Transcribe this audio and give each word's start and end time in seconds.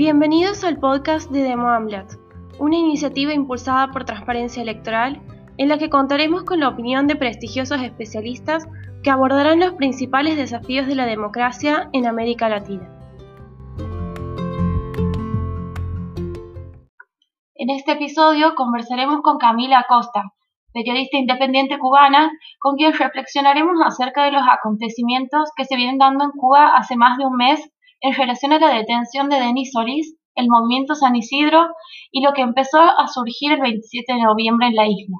Bienvenidos 0.00 0.64
al 0.64 0.78
podcast 0.78 1.30
de 1.30 1.42
Demo 1.42 1.68
Amblat, 1.68 2.14
una 2.58 2.78
iniciativa 2.78 3.34
impulsada 3.34 3.88
por 3.88 4.06
Transparencia 4.06 4.62
Electoral 4.62 5.20
en 5.58 5.68
la 5.68 5.76
que 5.76 5.90
contaremos 5.90 6.44
con 6.44 6.60
la 6.60 6.68
opinión 6.68 7.06
de 7.06 7.16
prestigiosos 7.16 7.82
especialistas 7.82 8.66
que 9.02 9.10
abordarán 9.10 9.60
los 9.60 9.74
principales 9.74 10.38
desafíos 10.38 10.86
de 10.86 10.94
la 10.94 11.04
democracia 11.04 11.90
en 11.92 12.06
América 12.06 12.48
Latina. 12.48 12.88
En 17.54 17.68
este 17.68 17.92
episodio 17.92 18.54
conversaremos 18.54 19.20
con 19.20 19.36
Camila 19.36 19.80
Acosta, 19.80 20.32
periodista 20.72 21.18
independiente 21.18 21.78
cubana, 21.78 22.30
con 22.58 22.76
quien 22.76 22.94
reflexionaremos 22.94 23.76
acerca 23.84 24.24
de 24.24 24.32
los 24.32 24.44
acontecimientos 24.50 25.50
que 25.54 25.66
se 25.66 25.76
vienen 25.76 25.98
dando 25.98 26.24
en 26.24 26.30
Cuba 26.30 26.74
hace 26.74 26.96
más 26.96 27.18
de 27.18 27.26
un 27.26 27.36
mes 27.36 27.70
en 28.00 28.14
relación 28.14 28.52
a 28.52 28.58
la 28.58 28.74
detención 28.74 29.28
de 29.28 29.40
Denis 29.40 29.70
Solís, 29.72 30.16
el 30.34 30.48
movimiento 30.48 30.94
San 30.94 31.16
Isidro 31.16 31.68
y 32.10 32.22
lo 32.22 32.32
que 32.32 32.42
empezó 32.42 32.80
a 32.80 33.08
surgir 33.08 33.52
el 33.52 33.60
27 33.60 34.12
de 34.12 34.22
noviembre 34.22 34.68
en 34.68 34.76
la 34.76 34.86
isla. 34.86 35.16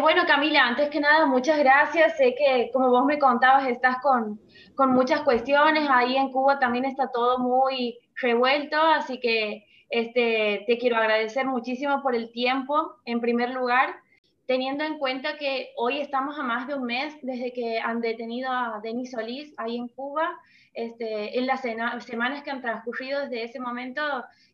Bueno, 0.00 0.22
Camila, 0.26 0.66
antes 0.66 0.90
que 0.90 1.00
nada, 1.00 1.26
muchas 1.26 1.58
gracias. 1.58 2.16
Sé 2.16 2.34
que, 2.36 2.70
como 2.72 2.90
vos 2.90 3.04
me 3.04 3.18
contabas, 3.18 3.66
estás 3.66 3.96
con, 4.02 4.40
con 4.74 4.92
muchas 4.92 5.22
cuestiones. 5.22 5.88
Ahí 5.88 6.16
en 6.16 6.32
Cuba 6.32 6.58
también 6.58 6.84
está 6.84 7.10
todo 7.12 7.38
muy 7.38 7.98
revuelto, 8.20 8.76
así 8.76 9.20
que 9.20 9.64
este, 9.88 10.64
te 10.66 10.78
quiero 10.78 10.96
agradecer 10.96 11.46
muchísimo 11.46 12.02
por 12.02 12.14
el 12.14 12.30
tiempo, 12.32 12.96
en 13.04 13.20
primer 13.20 13.50
lugar, 13.50 13.94
teniendo 14.46 14.84
en 14.84 14.98
cuenta 14.98 15.36
que 15.36 15.72
hoy 15.76 16.00
estamos 16.00 16.38
a 16.38 16.42
más 16.42 16.68
de 16.68 16.74
un 16.74 16.84
mes 16.84 17.14
desde 17.22 17.52
que 17.52 17.80
han 17.80 18.00
detenido 18.00 18.50
a 18.50 18.80
Denis 18.82 19.10
Solís 19.10 19.52
ahí 19.56 19.76
en 19.76 19.88
Cuba. 19.88 20.38
Este, 20.72 21.38
en 21.38 21.46
las 21.46 21.62
semanas 21.62 22.42
que 22.42 22.50
han 22.50 22.60
transcurrido 22.60 23.22
desde 23.22 23.44
ese 23.44 23.58
momento, 23.58 24.02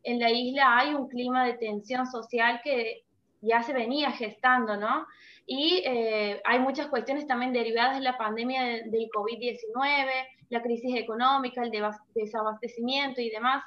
en 0.03 0.19
la 0.19 0.31
isla 0.31 0.79
hay 0.79 0.95
un 0.95 1.09
clima 1.09 1.45
de 1.45 1.55
tensión 1.55 2.07
social 2.07 2.61
que 2.65 3.03
ya 3.43 3.63
se 3.63 3.73
venía 3.73 4.13
gestando, 4.13 4.77
¿no? 4.77 5.07
Y 5.47 5.83
eh, 5.85 6.41
hay 6.45 6.61
muchas 6.61 6.87
cuestiones 6.87 7.27
también 7.27 7.53
derivadas 7.53 7.97
de 7.97 8.03
la 8.03 8.17
pandemia 8.17 8.63
del 8.63 9.11
COVID-19, 9.11 10.11
la 10.49 10.63
crisis 10.63 10.95
económica, 10.97 11.63
el 11.63 11.73
desabastecimiento 12.15 13.21
y 13.21 13.31
demás. 13.31 13.65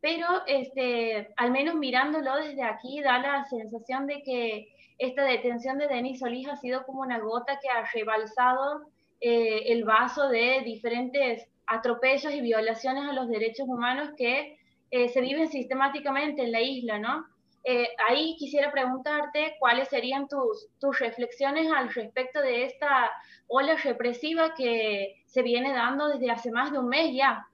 Pero 0.00 0.26
este, 0.46 1.28
al 1.36 1.50
menos 1.50 1.74
mirándolo 1.74 2.36
desde 2.36 2.62
aquí 2.62 3.00
da 3.00 3.18
la 3.18 3.44
sensación 3.46 4.06
de 4.06 4.22
que 4.22 4.68
esta 4.98 5.24
detención 5.24 5.78
de 5.78 5.86
Denis 5.86 6.18
Solís 6.18 6.48
ha 6.48 6.56
sido 6.56 6.84
como 6.84 7.02
una 7.02 7.18
gota 7.20 7.58
que 7.60 7.68
ha 7.68 7.88
rebalsado 7.92 8.90
eh, 9.20 9.72
el 9.72 9.84
vaso 9.84 10.28
de 10.28 10.62
diferentes 10.64 11.46
atropellos 11.66 12.32
y 12.32 12.40
violaciones 12.40 13.04
a 13.08 13.12
los 13.12 13.28
derechos 13.28 13.68
humanos 13.68 14.10
que 14.16 14.58
eh, 14.90 15.08
se 15.08 15.20
viven 15.20 15.48
sistemáticamente 15.48 16.42
en 16.42 16.52
la 16.52 16.60
isla, 16.60 16.98
¿no? 16.98 17.26
Eh, 17.64 17.88
ahí 18.08 18.36
quisiera 18.38 18.72
preguntarte 18.72 19.56
cuáles 19.58 19.88
serían 19.88 20.26
tus, 20.28 20.68
tus 20.80 20.98
reflexiones 20.98 21.70
al 21.70 21.92
respecto 21.92 22.40
de 22.40 22.64
esta 22.64 23.10
ola 23.46 23.76
represiva 23.76 24.54
que 24.54 25.22
se 25.26 25.42
viene 25.42 25.72
dando 25.72 26.08
desde 26.08 26.30
hace 26.30 26.50
más 26.50 26.72
de 26.72 26.78
un 26.78 26.88
mes 26.88 27.14
ya. 27.14 27.46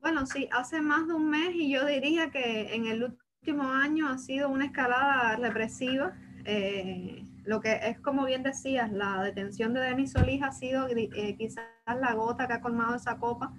Bueno, 0.00 0.26
sí, 0.26 0.48
hace 0.52 0.80
más 0.80 1.08
de 1.08 1.14
un 1.14 1.30
mes 1.30 1.54
y 1.54 1.72
yo 1.72 1.84
diría 1.86 2.30
que 2.30 2.74
en 2.74 2.86
el 2.86 3.02
último 3.44 3.70
año 3.70 4.08
ha 4.08 4.16
sido 4.16 4.48
una 4.48 4.64
escalada 4.64 5.36
represiva. 5.36 6.14
Eh, 6.46 7.26
lo 7.44 7.60
que 7.60 7.78
es 7.82 8.00
como 8.00 8.24
bien 8.24 8.42
decías, 8.42 8.90
la 8.90 9.22
detención 9.22 9.74
de 9.74 9.80
Denis 9.80 10.12
Solís 10.12 10.42
ha 10.42 10.50
sido 10.50 10.88
eh, 10.88 11.36
quizás 11.36 11.66
la 11.86 12.14
gota 12.14 12.46
que 12.46 12.54
ha 12.54 12.62
colmado 12.62 12.94
esa 12.94 13.18
copa, 13.18 13.52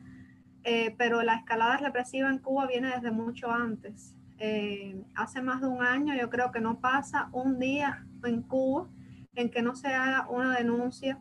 eh, 0.63 0.95
pero 0.97 1.21
la 1.21 1.35
escalada 1.35 1.77
represiva 1.77 2.31
en 2.31 2.39
Cuba 2.39 2.65
viene 2.65 2.95
desde 2.95 3.11
mucho 3.11 3.51
antes. 3.51 4.15
Eh, 4.39 5.03
hace 5.13 5.43
más 5.43 5.61
de 5.61 5.67
un 5.67 5.83
año 5.83 6.15
yo 6.15 6.31
creo 6.31 6.51
que 6.51 6.61
no 6.61 6.79
pasa 6.79 7.29
un 7.31 7.59
día 7.59 8.07
en 8.23 8.41
Cuba 8.41 8.89
en 9.35 9.51
que 9.51 9.61
no 9.61 9.75
se 9.75 9.89
haga 9.89 10.27
una 10.27 10.57
denuncia 10.57 11.19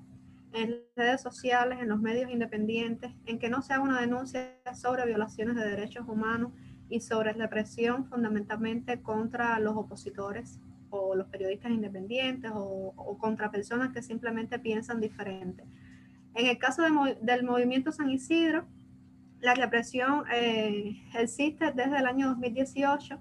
en 0.54 0.76
redes 0.96 1.20
sociales, 1.20 1.80
en 1.82 1.90
los 1.90 2.00
medios 2.00 2.30
independientes, 2.30 3.12
en 3.26 3.38
que 3.38 3.50
no 3.50 3.60
se 3.60 3.74
haga 3.74 3.82
una 3.82 4.00
denuncia 4.00 4.54
sobre 4.72 5.04
violaciones 5.04 5.54
de 5.54 5.68
derechos 5.68 6.08
humanos 6.08 6.52
y 6.88 7.00
sobre 7.00 7.32
represión 7.32 8.06
fundamentalmente 8.06 9.00
contra 9.02 9.58
los 9.58 9.76
opositores 9.76 10.60
o 10.90 11.14
los 11.14 11.26
periodistas 11.28 11.72
independientes 11.72 12.50
o, 12.54 13.16
contra 13.18 13.50
personas 13.50 13.92
que 13.92 14.02
simplemente 14.02 14.58
piensan 14.58 15.00
diferente. 15.00 15.64
En 16.34 16.46
el 16.46 16.58
caso 16.58 16.82
del 17.20 17.44
movimiento 17.44 17.92
San 17.92 18.10
Isidro, 18.10 18.66
la 19.40 19.54
represión 19.54 20.24
eh, 20.32 21.02
existe 21.14 21.72
desde 21.72 21.98
el 21.98 22.06
año 22.06 22.28
2018 22.28 23.18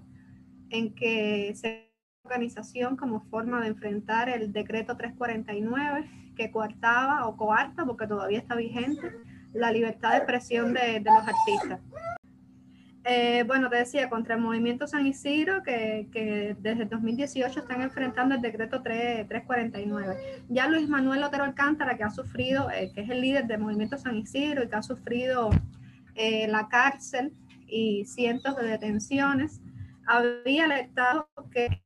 en 0.70 0.94
que 0.94 1.52
se 1.54 1.94
organización 2.24 2.96
como 2.96 3.20
forma 3.20 3.60
de 3.60 3.68
enfrentar 3.68 4.30
el 4.30 4.50
decreto 4.50 4.96
349 4.96 6.08
que 6.36 6.50
coartaba 6.50 7.26
o 7.26 7.36
coarta, 7.36 7.84
porque 7.84 8.06
todavía 8.06 8.38
está 8.38 8.56
vigente, 8.56 9.12
la 9.52 9.70
libertad 9.70 10.12
de 10.12 10.16
expresión 10.18 10.72
de, 10.72 11.00
de 11.00 11.10
los 11.10 11.28
artistas. 11.28 11.80
Eh, 13.06 13.44
bueno, 13.46 13.68
te 13.68 13.76
decía, 13.76 14.08
contra 14.08 14.34
el 14.34 14.40
movimiento 14.40 14.86
San 14.86 15.06
Isidro, 15.06 15.62
que, 15.62 16.08
que 16.10 16.56
desde 16.58 16.86
2018 16.86 17.60
están 17.60 17.82
enfrentando 17.82 18.34
el 18.34 18.40
decreto 18.40 18.82
3, 18.82 19.28
349. 19.28 20.42
Ya 20.48 20.68
Luis 20.68 20.88
Manuel 20.88 21.22
Otero 21.22 21.44
Alcántara, 21.44 21.98
que 21.98 22.04
ha 22.04 22.10
sufrido, 22.10 22.70
eh, 22.70 22.92
que 22.94 23.02
es 23.02 23.10
el 23.10 23.20
líder 23.20 23.46
del 23.46 23.60
movimiento 23.60 23.98
San 23.98 24.16
Isidro 24.16 24.64
y 24.64 24.68
que 24.68 24.76
ha 24.76 24.82
sufrido 24.82 25.50
eh, 26.14 26.48
la 26.48 26.68
cárcel 26.68 27.34
y 27.66 28.06
cientos 28.06 28.56
de 28.56 28.68
detenciones, 28.68 29.60
había 30.06 30.64
alertado 30.64 31.28
que 31.50 31.82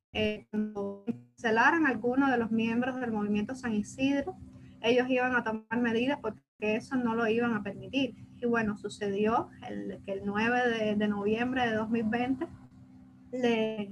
cuando 0.49 1.03
cancelaran 1.05 1.85
algunos 1.85 2.31
de 2.31 2.37
los 2.37 2.49
miembros 2.49 2.99
del 2.99 3.11
movimiento 3.11 3.55
San 3.55 3.73
Isidro, 3.73 4.37
ellos 4.81 5.09
iban 5.09 5.35
a 5.35 5.43
tomar 5.43 5.79
medidas 5.79 6.19
porque 6.21 6.41
eso 6.61 6.95
no 6.95 7.13
lo 7.13 7.27
iban 7.27 7.53
a 7.53 7.61
permitir 7.61 8.28
y 8.41 8.45
bueno, 8.45 8.77
sucedió 8.77 9.49
el, 9.67 9.99
que 10.05 10.13
el 10.13 10.21
9 10.25 10.95
de, 10.95 11.07
noviembre 11.07 11.67
de 11.67 11.75
2020 11.75 12.47
le, 13.31 13.91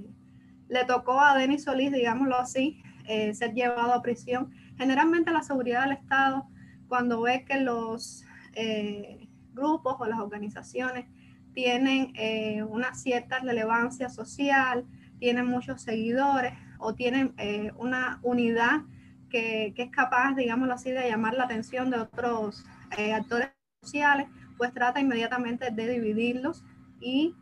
le, 0.68 0.84
tocó 0.86 1.20
a 1.20 1.36
Denis 1.36 1.64
Solís, 1.64 1.92
digámoslo 1.92 2.36
así, 2.36 2.82
eh, 3.06 3.34
ser 3.34 3.54
llevado 3.54 3.94
a 3.94 4.02
prisión. 4.02 4.50
Generalmente 4.76 5.30
la 5.30 5.42
seguridad 5.42 5.84
del 5.84 5.92
Estado, 5.92 6.46
cuando 6.88 7.22
ve 7.22 7.44
que 7.46 7.60
los 7.60 8.24
eh, 8.54 9.28
grupos 9.54 9.96
o 9.98 10.06
las 10.06 10.18
organizaciones 10.18 11.06
tienen 11.54 12.12
eh, 12.16 12.62
una 12.62 12.94
cierta 12.94 13.38
relevancia 13.40 14.08
social, 14.08 14.84
tienen 15.18 15.46
muchos 15.46 15.82
seguidores 15.82 16.52
o 16.78 16.94
tienen 16.94 17.34
una 17.76 18.20
unidad 18.22 18.82
que, 19.30 19.74
es 19.76 19.90
capaz, 19.90 20.34
digámoslo 20.36 20.74
así, 20.74 20.92
de 20.92 21.08
llamar 21.08 21.34
la 21.34 21.44
atención 21.44 21.90
de 21.90 21.98
otros 21.98 22.64
actores 22.90 23.57
sociales, 23.82 24.26
pues 24.56 24.72
trata 24.72 25.00
inmediatamente 25.00 25.70
de 25.70 25.88
dividirlos 25.88 26.64
y 27.00 27.34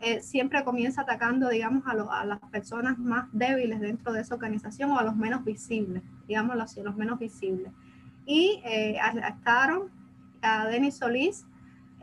eh, 0.00 0.20
siempre 0.22 0.64
comienza 0.64 1.02
atacando, 1.02 1.48
digamos, 1.48 1.84
a, 1.86 2.24
las 2.24 2.38
personas 2.50 2.98
más 2.98 3.28
débiles 3.32 3.80
dentro 3.80 4.12
de 4.12 4.20
esa 4.20 4.34
organización 4.34 4.90
o 4.92 4.98
a 4.98 5.02
los 5.02 5.16
menos 5.16 5.44
visibles, 5.44 6.02
digámoslo 6.26 6.62
así, 6.62 6.82
los 6.82 6.96
menos 6.96 7.18
visibles. 7.18 7.72
Y 8.24 8.62
eh, 8.64 8.98
arrestaron 9.00 9.90
a 10.42 10.66
Denis 10.66 10.96
Solís. 10.96 11.44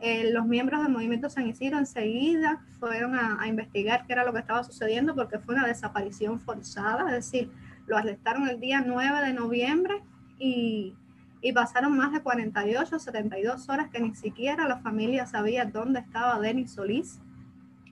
Eh, 0.00 0.30
los 0.32 0.46
miembros 0.46 0.82
del 0.82 0.92
movimiento 0.92 1.28
San 1.28 1.48
Isidro 1.48 1.76
enseguida 1.76 2.62
fueron 2.78 3.16
a, 3.16 3.42
a, 3.42 3.48
investigar 3.48 4.06
qué 4.06 4.12
era 4.12 4.24
lo 4.24 4.32
que 4.32 4.38
estaba 4.38 4.62
sucediendo 4.62 5.16
porque 5.16 5.40
fue 5.40 5.56
una 5.56 5.66
desaparición 5.66 6.38
forzada, 6.38 7.08
es 7.08 7.24
decir, 7.32 7.50
lo 7.88 7.96
arrestaron 7.96 8.48
el 8.48 8.60
día 8.60 8.80
9 8.86 9.26
de 9.26 9.32
noviembre 9.32 10.00
y 10.38 10.94
y 11.40 11.52
pasaron 11.52 11.96
más 11.96 12.12
de 12.12 12.20
48, 12.20 12.98
72 12.98 13.68
horas 13.68 13.88
que 13.90 14.00
ni 14.00 14.14
siquiera 14.14 14.66
la 14.66 14.78
familia 14.78 15.26
sabía 15.26 15.64
dónde 15.64 16.00
estaba 16.00 16.40
Denis 16.40 16.72
Solís. 16.72 17.20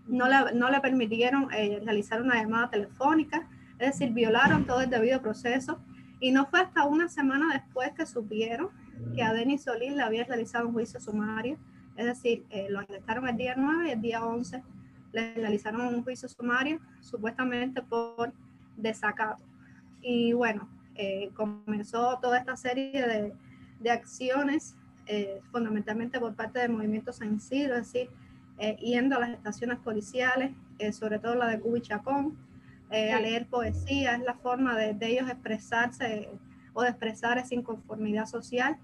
No 0.06 0.28
le, 0.28 0.52
no 0.54 0.70
le 0.70 0.80
permitieron 0.80 1.48
eh, 1.52 1.80
realizar 1.84 2.22
una 2.22 2.40
llamada 2.40 2.70
telefónica, 2.70 3.48
es 3.78 3.92
decir, 3.92 4.12
violaron 4.12 4.66
todo 4.66 4.80
el 4.80 4.90
debido 4.90 5.20
proceso. 5.20 5.78
Y 6.18 6.32
no 6.32 6.46
fue 6.46 6.60
hasta 6.60 6.84
una 6.84 7.08
semana 7.08 7.52
después 7.52 7.92
que 7.92 8.06
supieron 8.06 8.70
que 9.14 9.22
a 9.22 9.32
Denis 9.32 9.64
Solís 9.64 9.94
le 9.94 10.02
había 10.02 10.24
realizado 10.24 10.66
un 10.66 10.72
juicio 10.72 10.98
sumario, 10.98 11.58
es 11.96 12.06
decir, 12.06 12.44
eh, 12.50 12.68
lo 12.70 12.80
arrestaron 12.80 13.28
el 13.28 13.36
día 13.36 13.54
9 13.56 13.88
y 13.88 13.92
el 13.92 14.00
día 14.00 14.24
11 14.24 14.62
le 15.12 15.34
realizaron 15.34 15.94
un 15.94 16.02
juicio 16.02 16.28
sumario, 16.28 16.80
supuestamente 17.00 17.82
por 17.82 18.32
desacato. 18.76 19.42
Y 20.02 20.32
bueno, 20.32 20.68
eh, 20.98 21.30
comenzó 21.34 22.18
toda 22.20 22.38
esta 22.38 22.56
serie 22.56 23.06
de, 23.06 23.32
de 23.80 23.90
acciones, 23.90 24.76
eh, 25.06 25.40
fundamentalmente 25.52 26.18
por 26.18 26.34
parte 26.34 26.58
del 26.58 26.72
movimiento 26.72 27.12
San 27.12 27.34
Isidro, 27.34 27.76
es 27.76 27.92
decir, 27.92 28.10
eh, 28.58 28.76
yendo 28.76 29.16
a 29.16 29.20
las 29.20 29.30
estaciones 29.30 29.78
policiales, 29.78 30.52
sobre 30.92 31.18
todo 31.18 31.34
la 31.34 31.46
de 31.46 31.60
Cuba 31.60 31.78
y 31.78 31.80
Chacón, 31.80 32.36
a 32.90 33.20
leer 33.20 33.46
poesía, 33.46 34.14
es 34.14 34.22
la 34.22 34.34
forma 34.34 34.76
de, 34.76 34.94
de, 34.94 35.06
ellos 35.06 35.28
expresarse 35.28 36.28
o 36.72 36.82
de 36.82 36.90
expresar 36.90 37.38
esa 37.38 37.54
inconformidad 37.54 38.26
social. 38.26 38.76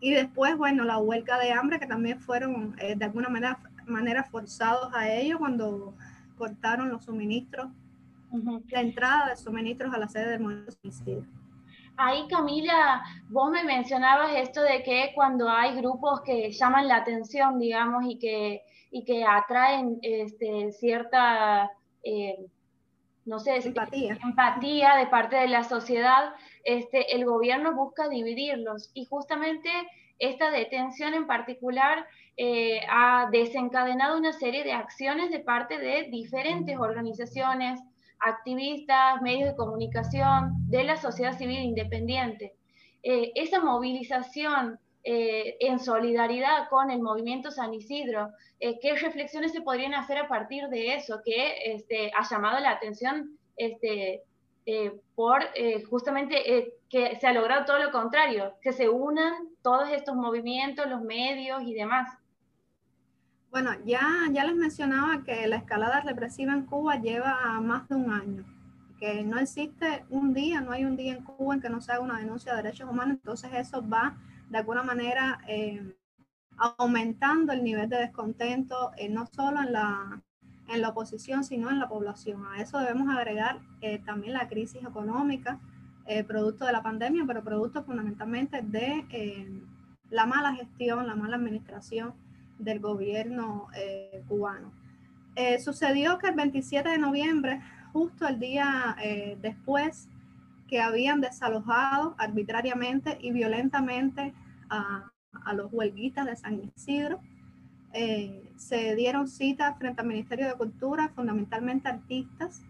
Y 0.00 0.12
después, 0.12 0.56
bueno, 0.56 0.84
la 0.84 0.98
huelga 0.98 1.38
de 1.38 1.52
hambre, 1.52 1.80
que 1.80 1.86
también 1.86 2.20
fueron 2.20 2.76
de 2.76 3.04
alguna 3.04 3.28
manera 3.28 3.58
manera 3.86 4.24
forzados 4.24 4.92
a 4.94 5.12
ello 5.12 5.38
cuando 5.38 5.94
cortaron 6.36 6.90
los 6.90 7.04
suministros, 7.04 7.70
la 8.68 8.80
entrada 8.80 9.30
de 9.30 9.36
suministros 9.36 9.94
a 9.94 9.98
la 9.98 10.08
sede 10.08 10.30
del 10.30 10.40
movimiento 10.40 10.72
Ahí, 11.96 12.26
Camila, 12.28 13.02
vos 13.28 13.50
me 13.50 13.64
mencionabas 13.64 14.32
esto 14.34 14.62
de 14.62 14.82
que 14.82 15.12
cuando 15.14 15.48
hay 15.48 15.74
grupos 15.76 16.20
que 16.22 16.50
llaman 16.52 16.88
la 16.88 16.96
atención, 16.96 17.58
digamos, 17.58 18.04
y 18.06 18.18
que, 18.18 18.62
y 18.90 19.04
que 19.04 19.24
atraen 19.24 19.98
este, 20.02 20.72
cierta, 20.72 21.70
eh, 22.02 22.36
no 23.24 23.38
sé, 23.38 23.56
empatía. 23.56 24.18
empatía 24.22 24.96
de 24.96 25.06
parte 25.06 25.36
de 25.36 25.48
la 25.48 25.62
sociedad, 25.62 26.34
este, 26.64 27.16
el 27.16 27.24
gobierno 27.24 27.74
busca 27.74 28.08
dividirlos. 28.08 28.90
Y 28.92 29.06
justamente 29.06 29.70
esta 30.18 30.50
detención 30.50 31.14
en 31.14 31.26
particular 31.26 32.06
eh, 32.36 32.80
ha 32.90 33.28
desencadenado 33.30 34.18
una 34.18 34.32
serie 34.32 34.64
de 34.64 34.72
acciones 34.72 35.30
de 35.30 35.40
parte 35.40 35.78
de 35.78 36.08
diferentes 36.10 36.76
organizaciones, 36.78 37.80
activistas, 38.20 39.20
medios 39.22 39.50
de 39.50 39.56
comunicación, 39.56 40.54
de 40.68 40.84
la 40.84 40.96
sociedad 40.96 41.36
civil 41.36 41.60
independiente. 41.60 42.54
Eh, 43.02 43.32
esa 43.34 43.60
movilización 43.60 44.78
eh, 45.04 45.56
en 45.60 45.78
solidaridad 45.78 46.68
con 46.68 46.90
el 46.90 47.00
movimiento 47.00 47.50
San 47.50 47.72
Isidro, 47.74 48.30
¿qué 48.58 48.96
reflexiones 48.96 49.52
se 49.52 49.60
podrían 49.60 49.94
hacer 49.94 50.18
a 50.18 50.28
partir 50.28 50.68
de 50.68 50.94
eso 50.94 51.20
que 51.24 51.72
este, 51.74 52.10
ha 52.16 52.28
llamado 52.28 52.58
la 52.58 52.70
atención 52.70 53.38
este, 53.56 54.22
por 55.14 55.44
justamente 55.88 56.72
que 56.88 57.16
se 57.20 57.26
ha 57.26 57.32
logrado 57.32 57.66
todo 57.66 57.78
lo 57.78 57.92
contrario, 57.92 58.54
que 58.62 58.72
se 58.72 58.88
unan 58.88 59.34
todos 59.62 59.90
estos 59.90 60.16
movimientos, 60.16 60.88
los 60.88 61.02
medios 61.02 61.62
y 61.62 61.74
demás? 61.74 62.08
Bueno, 63.50 63.70
ya, 63.84 64.02
ya 64.32 64.44
les 64.44 64.56
mencionaba 64.56 65.22
que 65.24 65.46
la 65.46 65.56
escalada 65.56 66.00
represiva 66.00 66.52
en 66.52 66.66
Cuba 66.66 66.96
lleva 66.96 67.58
más 67.60 67.88
de 67.88 67.94
un 67.94 68.12
año, 68.12 68.44
que 68.98 69.24
no 69.24 69.38
existe 69.38 70.04
un 70.10 70.34
día, 70.34 70.60
no 70.60 70.72
hay 70.72 70.84
un 70.84 70.96
día 70.96 71.12
en 71.14 71.24
Cuba 71.24 71.54
en 71.54 71.60
que 71.60 71.70
no 71.70 71.80
se 71.80 71.92
haga 71.92 72.02
una 72.02 72.18
denuncia 72.18 72.54
de 72.54 72.62
derechos 72.62 72.90
humanos, 72.90 73.16
entonces 73.16 73.50
eso 73.54 73.86
va 73.86 74.16
de 74.50 74.58
alguna 74.58 74.82
manera 74.82 75.40
eh, 75.48 75.96
aumentando 76.78 77.52
el 77.52 77.64
nivel 77.64 77.88
de 77.88 77.98
descontento, 77.98 78.92
eh, 78.96 79.08
no 79.08 79.26
solo 79.26 79.62
en 79.62 79.72
la, 79.72 80.20
en 80.68 80.80
la 80.82 80.90
oposición, 80.90 81.42
sino 81.44 81.70
en 81.70 81.78
la 81.78 81.88
población. 81.88 82.44
A 82.46 82.60
eso 82.60 82.78
debemos 82.78 83.08
agregar 83.08 83.60
eh, 83.80 84.00
también 84.04 84.34
la 84.34 84.48
crisis 84.48 84.82
económica, 84.82 85.60
producto 86.28 86.64
de 86.64 86.70
la 86.70 86.84
pandemia, 86.84 87.24
pero 87.26 87.42
producto 87.42 87.82
fundamentalmente 87.82 88.62
de 88.62 89.60
la 90.08 90.24
mala 90.24 90.54
gestión, 90.54 91.04
la 91.04 91.16
mala 91.16 91.34
administración 91.34 92.14
del 92.58 92.80
gobierno 92.80 93.68
eh, 93.74 94.22
cubano. 94.28 94.72
Eh, 95.34 95.58
sucedió 95.60 96.18
que 96.18 96.28
el 96.28 96.34
27 96.34 96.88
de 96.88 96.98
noviembre, 96.98 97.60
justo 97.92 98.26
el 98.26 98.38
día 98.38 98.96
eh, 99.02 99.36
después 99.40 100.08
que 100.68 100.80
habían 100.80 101.20
desalojado 101.20 102.14
arbitrariamente 102.18 103.18
y 103.20 103.30
violentamente 103.30 104.34
a, 104.68 105.10
a 105.44 105.52
los 105.52 105.72
huelguistas 105.72 106.26
de 106.26 106.36
San 106.36 106.72
Isidro, 106.76 107.20
se 108.56 108.94
dieron 108.94 109.26
cita 109.26 109.72
frente 109.76 110.02
al 110.02 110.06
Ministerio 110.06 110.48
de 110.48 110.54
Cultura, 110.54 111.08
fundamentalmente 111.14 111.88
artistas, 111.88 112.60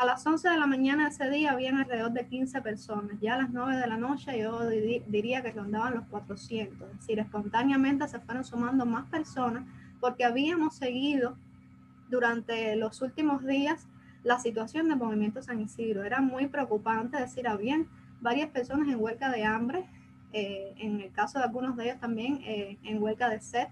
a 0.00 0.06
las 0.06 0.26
11 0.26 0.48
de 0.48 0.56
la 0.56 0.66
mañana 0.66 1.08
ese 1.08 1.28
día 1.28 1.52
habían 1.52 1.76
alrededor 1.76 2.12
de 2.12 2.26
15 2.26 2.62
personas. 2.62 3.20
Ya 3.20 3.34
a 3.34 3.36
las 3.36 3.50
9 3.50 3.76
de 3.76 3.86
la 3.86 3.98
noche 3.98 4.40
yo 4.40 4.66
diría 4.66 5.42
que 5.42 5.52
rondaban 5.52 5.92
los 5.92 6.06
400. 6.06 6.88
Es 6.88 7.00
decir, 7.00 7.18
espontáneamente 7.18 8.08
se 8.08 8.18
fueron 8.18 8.42
sumando 8.42 8.86
más 8.86 9.06
personas 9.10 9.64
porque 10.00 10.24
habíamos 10.24 10.74
seguido 10.74 11.36
durante 12.08 12.76
los 12.76 13.02
últimos 13.02 13.44
días 13.44 13.88
la 14.24 14.38
situación 14.38 14.88
del 14.88 14.96
movimiento 14.96 15.42
San 15.42 15.60
Isidro. 15.60 16.02
Era 16.02 16.22
muy 16.22 16.46
preocupante, 16.46 17.18
es 17.18 17.24
decir, 17.24 17.46
habían 17.46 17.86
varias 18.22 18.48
personas 18.48 18.88
en 18.88 18.98
huelga 18.98 19.28
de 19.30 19.44
hambre, 19.44 19.86
eh, 20.32 20.72
en 20.78 21.02
el 21.02 21.12
caso 21.12 21.40
de 21.40 21.44
algunos 21.44 21.76
de 21.76 21.84
ellos 21.84 22.00
también 22.00 22.40
eh, 22.46 22.78
en 22.84 23.02
huelga 23.02 23.28
de 23.28 23.42
sed, 23.42 23.68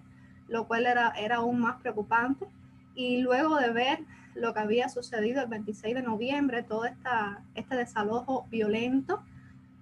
lo 0.46 0.66
cual 0.66 0.84
era, 0.84 1.08
era 1.12 1.36
aún 1.36 1.58
más 1.58 1.80
preocupante. 1.80 2.46
Y 2.94 3.22
luego 3.22 3.56
de 3.56 3.70
ver 3.70 4.00
lo 4.38 4.54
que 4.54 4.60
había 4.60 4.88
sucedido 4.88 5.42
el 5.42 5.48
26 5.48 5.94
de 5.94 6.02
noviembre, 6.02 6.62
todo 6.62 6.84
esta, 6.84 7.42
este 7.54 7.76
desalojo 7.76 8.46
violento 8.50 9.22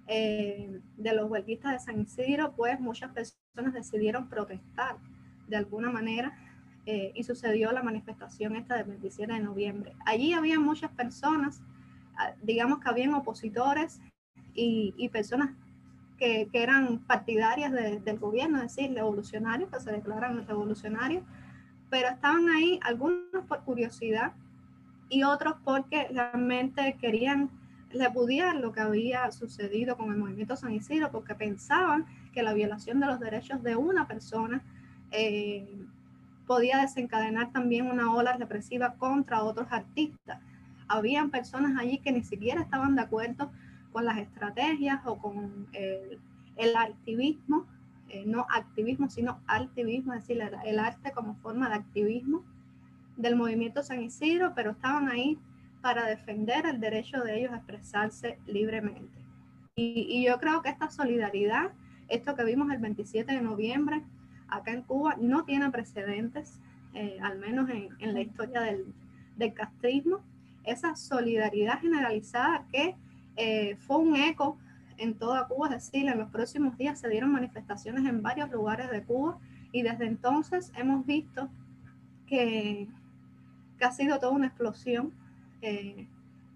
eh, 0.07 0.79
de 0.97 1.13
los 1.13 1.29
huelguistas 1.29 1.73
de 1.73 1.79
San 1.79 2.01
Isidro, 2.01 2.53
pues 2.53 2.79
muchas 2.79 3.11
personas 3.11 3.73
decidieron 3.73 4.29
protestar 4.29 4.97
de 5.47 5.57
alguna 5.57 5.91
manera 5.91 6.37
eh, 6.85 7.11
y 7.15 7.23
sucedió 7.23 7.71
la 7.71 7.83
manifestación 7.83 8.55
esta 8.55 8.75
del 8.75 8.85
27 8.85 9.33
de 9.33 9.39
noviembre. 9.39 9.93
Allí 10.05 10.33
había 10.33 10.59
muchas 10.59 10.91
personas, 10.91 11.61
ah, 12.17 12.31
digamos 12.41 12.79
que 12.79 12.89
habían 12.89 13.13
opositores 13.13 13.99
y, 14.53 15.09
personas 15.09 15.51
que, 16.17 16.47
que, 16.51 16.63
eran 16.63 16.99
partidarias 16.99 17.71
del 17.71 18.17
gobierno, 18.17 18.57
es 18.57 18.75
decir, 18.75 18.91
revolucionarios, 18.91 19.69
que 19.69 19.79
se 19.79 19.91
declaran 19.91 20.47
revolucionarios, 20.47 21.23
pero 21.91 22.09
estaban 22.09 22.49
ahí 22.49 22.79
algunos 22.81 23.45
por 23.47 23.63
curiosidad 23.63 24.33
y 25.09 25.23
otros 25.23 25.55
porque 25.63 26.07
realmente 26.09 26.97
querían 26.99 27.49
repudiar 27.91 28.55
lo 28.55 28.73
que 28.73 28.81
había 28.81 29.31
sucedido 29.31 29.95
con 29.97 30.11
el 30.11 30.17
movimiento 30.17 30.55
San 30.55 30.73
Isidro, 30.73 31.11
porque 31.11 31.35
pensaban 31.35 32.05
que 32.33 32.43
la 32.43 32.53
violación 32.53 32.99
de 32.99 33.07
los 33.07 33.19
derechos 33.19 33.63
de 33.63 33.75
una 33.75 34.07
persona 34.07 34.61
eh, 35.11 35.65
podía 36.45 36.79
desencadenar 36.79 37.51
también 37.51 37.87
una 37.87 38.13
ola 38.13 38.33
represiva 38.33 38.95
contra 38.95 39.43
otros 39.43 39.67
artistas. 39.71 40.39
Habían 40.87 41.29
personas 41.29 41.79
allí 41.79 41.99
que 41.99 42.11
ni 42.11 42.23
siquiera 42.23 42.61
estaban 42.61 42.95
de 42.95 43.01
acuerdo 43.01 43.51
con 43.91 44.05
las 44.05 44.17
estrategias 44.17 45.01
o 45.05 45.17
con 45.17 45.67
el, 45.73 46.19
el 46.57 46.75
activismo, 46.75 47.65
eh, 48.09 48.23
no 48.25 48.45
activismo, 48.53 49.09
sino 49.09 49.39
activismo, 49.47 50.13
es 50.13 50.27
decir, 50.27 50.41
el 50.65 50.79
arte 50.79 51.11
como 51.11 51.35
forma 51.35 51.69
de 51.69 51.75
activismo 51.75 52.43
del 53.17 53.35
movimiento 53.35 53.83
San 53.83 54.01
Isidro, 54.01 54.53
pero 54.55 54.71
estaban 54.71 55.09
ahí 55.09 55.37
para 55.81 56.05
defender 56.07 56.65
el 56.65 56.79
derecho 56.79 57.21
de 57.21 57.39
ellos 57.39 57.51
a 57.51 57.57
expresarse 57.57 58.39
libremente. 58.45 59.19
Y, 59.75 60.25
yo 60.25 60.39
creo 60.39 60.61
que 60.61 60.69
esta 60.69 60.89
solidaridad, 60.89 61.71
esto 62.07 62.35
que 62.35 62.43
vimos 62.43 62.71
el 62.71 62.79
27 62.79 63.31
de 63.31 63.41
noviembre 63.41 64.03
acá 64.47 64.71
en 64.71 64.81
Cuba, 64.81 65.15
no 65.19 65.45
tiene 65.45 65.69
precedentes, 65.69 66.59
eh, 66.93 67.19
al 67.21 67.37
menos 67.37 67.69
en, 67.69 68.13
la 68.13 68.21
historia 68.21 68.61
del, 68.61 69.53
castrismo. 69.53 70.21
Esa 70.63 70.95
solidaridad 70.95 71.79
generalizada 71.79 72.65
que 72.71 72.95
eh, 73.35 73.75
fue 73.79 73.97
un 73.97 74.15
eco 74.15 74.57
en 74.97 75.13
toda 75.13 75.47
Cuba, 75.47 75.67
es 75.67 75.91
decir, 75.91 76.07
en 76.07 76.17
los 76.17 76.29
próximos 76.29 76.75
días 76.77 76.99
se 76.99 77.07
dieron 77.07 77.31
manifestaciones 77.31 78.05
en 78.05 78.23
varios 78.23 78.49
lugares 78.49 78.89
de 78.89 79.03
Cuba 79.03 79.37
y 79.71 79.83
desde 79.83 80.07
entonces 80.07 80.71
hemos 80.75 81.05
visto 81.05 81.49
que 82.25 82.87
que 83.77 83.85
ha 83.85 83.91
sido 83.91 84.19
toda 84.19 84.31
una 84.31 84.47
explosión. 84.47 85.13
Eh, 85.61 86.07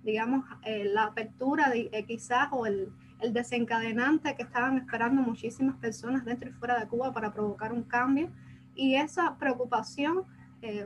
digamos, 0.03 0.45
eh, 0.63 0.85
la 0.85 1.05
apertura 1.05 1.69
de, 1.69 1.89
eh, 1.91 2.05
quizás 2.05 2.47
o 2.51 2.65
el, 2.65 2.91
el, 3.19 3.33
desencadenante 3.33 4.35
que 4.35 4.41
estaban 4.41 4.79
esperando 4.79 5.21
muchísimas 5.21 5.77
personas 5.77 6.25
dentro 6.25 6.49
y 6.49 6.53
fuera 6.53 6.79
de 6.79 6.87
Cuba 6.87 7.13
para 7.13 7.31
provocar 7.31 7.71
un 7.71 7.83
cambio. 7.83 8.29
Y 8.75 8.95
esa 8.95 9.37
preocupación 9.37 10.23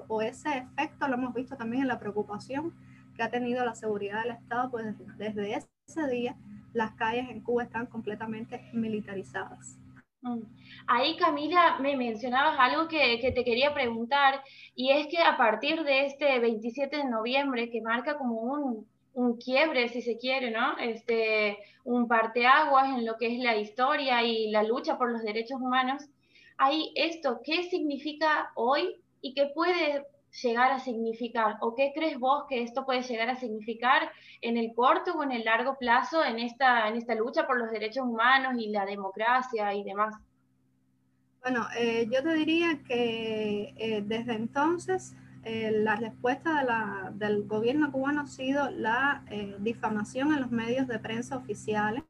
o 0.08 0.22
ese 0.22 0.58
efecto 0.58 1.06
lo 1.10 1.16
hemos 1.16 1.34
visto 1.34 1.58
también 1.58 1.82
en 1.82 1.90
la 1.90 2.00
preocupación 2.00 2.74
que 3.14 3.24
ha 3.24 3.30
tenido 3.30 3.66
la 3.66 3.76
seguridad 3.76 4.24
del 4.24 4.32
Estado, 4.32 4.72
pues 4.72 4.86
desde 5.18 5.54
ese 5.54 6.08
día 6.08 6.38
las 6.74 6.92
calles 6.92 7.30
en 7.30 7.42
Cuba 7.42 7.64
están 7.64 7.86
completamente 7.86 8.70
militarizadas. 8.72 9.78
Mm. 10.26 10.42
Ahí, 10.88 11.16
Camila, 11.18 11.78
me 11.80 11.96
mencionabas 11.96 12.58
algo 12.60 12.88
que, 12.88 13.20
te 13.20 13.44
quería 13.44 13.74
preguntar, 13.74 14.42
y 14.76 14.92
es 14.92 15.08
que 15.08 15.20
a 15.20 15.38
partir 15.38 15.84
de 15.84 16.06
este 16.06 16.40
27 16.40 16.98
de 16.98 17.06
noviembre, 17.06 17.70
que 17.70 17.82
marca 17.82 18.18
como 18.18 18.86
un, 19.14 19.38
quiebre, 19.38 19.88
si 19.90 20.02
se 20.02 20.18
quiere, 20.18 20.52
¿no? 20.52 20.78
Este, 20.80 21.58
un 21.84 22.08
parteaguas 22.08 22.90
en 22.98 23.06
lo 23.06 23.18
que 23.18 23.28
es 23.34 23.40
la 23.40 23.56
historia 23.56 24.24
y 24.24 24.50
la 24.52 24.64
lucha 24.64 24.98
por 24.98 25.12
los 25.12 25.22
derechos 25.24 25.62
humanos, 25.62 26.04
hay 26.58 26.92
esto, 26.96 27.42
¿qué 27.44 27.64
significa 27.64 28.52
hoy 28.56 28.96
y 29.22 29.34
qué 29.34 29.48
puede 29.54 30.06
llegar 30.42 30.72
a 30.72 30.80
significar? 30.80 31.58
¿O 31.62 31.76
qué 31.76 31.92
crees 31.96 32.20
vos 32.20 32.46
que 32.50 32.62
esto 32.64 32.86
puede 32.86 33.02
llegar 33.02 33.30
a 33.30 33.36
significar 33.36 34.12
en 34.42 34.58
el 34.58 34.74
corto 34.74 35.14
o 35.14 35.24
en 35.24 35.32
el 35.32 35.46
largo 35.46 35.78
plazo 35.78 36.24
en 36.24 36.40
esta, 36.40 36.88
en 36.88 36.96
esta 36.96 37.16
lucha 37.16 37.48
por 37.48 37.58
los 37.58 37.72
derechos 37.72 38.06
humanos 38.06 38.54
y 38.58 38.70
la 38.70 38.86
democracia 38.86 39.74
y 39.74 39.84
demás? 39.84 40.16
Bueno, 41.42 41.68
eh, 41.78 42.08
yo 42.12 42.24
te 42.24 42.34
diría 42.34 42.82
que 42.84 43.74
eh, 43.78 44.04
desde 44.04 44.34
entonces 44.34 45.16
eh, 45.44 45.72
la 45.72 45.96
respuesta 45.96 46.60
de 46.60 46.66
la, 46.66 47.12
del 47.14 47.44
gobierno 47.44 47.92
cubano 47.92 48.22
ha 48.22 48.28
sido 48.28 48.72
la 48.72 49.24
difamación 49.60 50.34
en 50.34 50.42
los 50.42 50.50
medios 50.50 50.88
de 50.88 50.98
prensa 50.98 51.38
oficiales, 51.38 52.04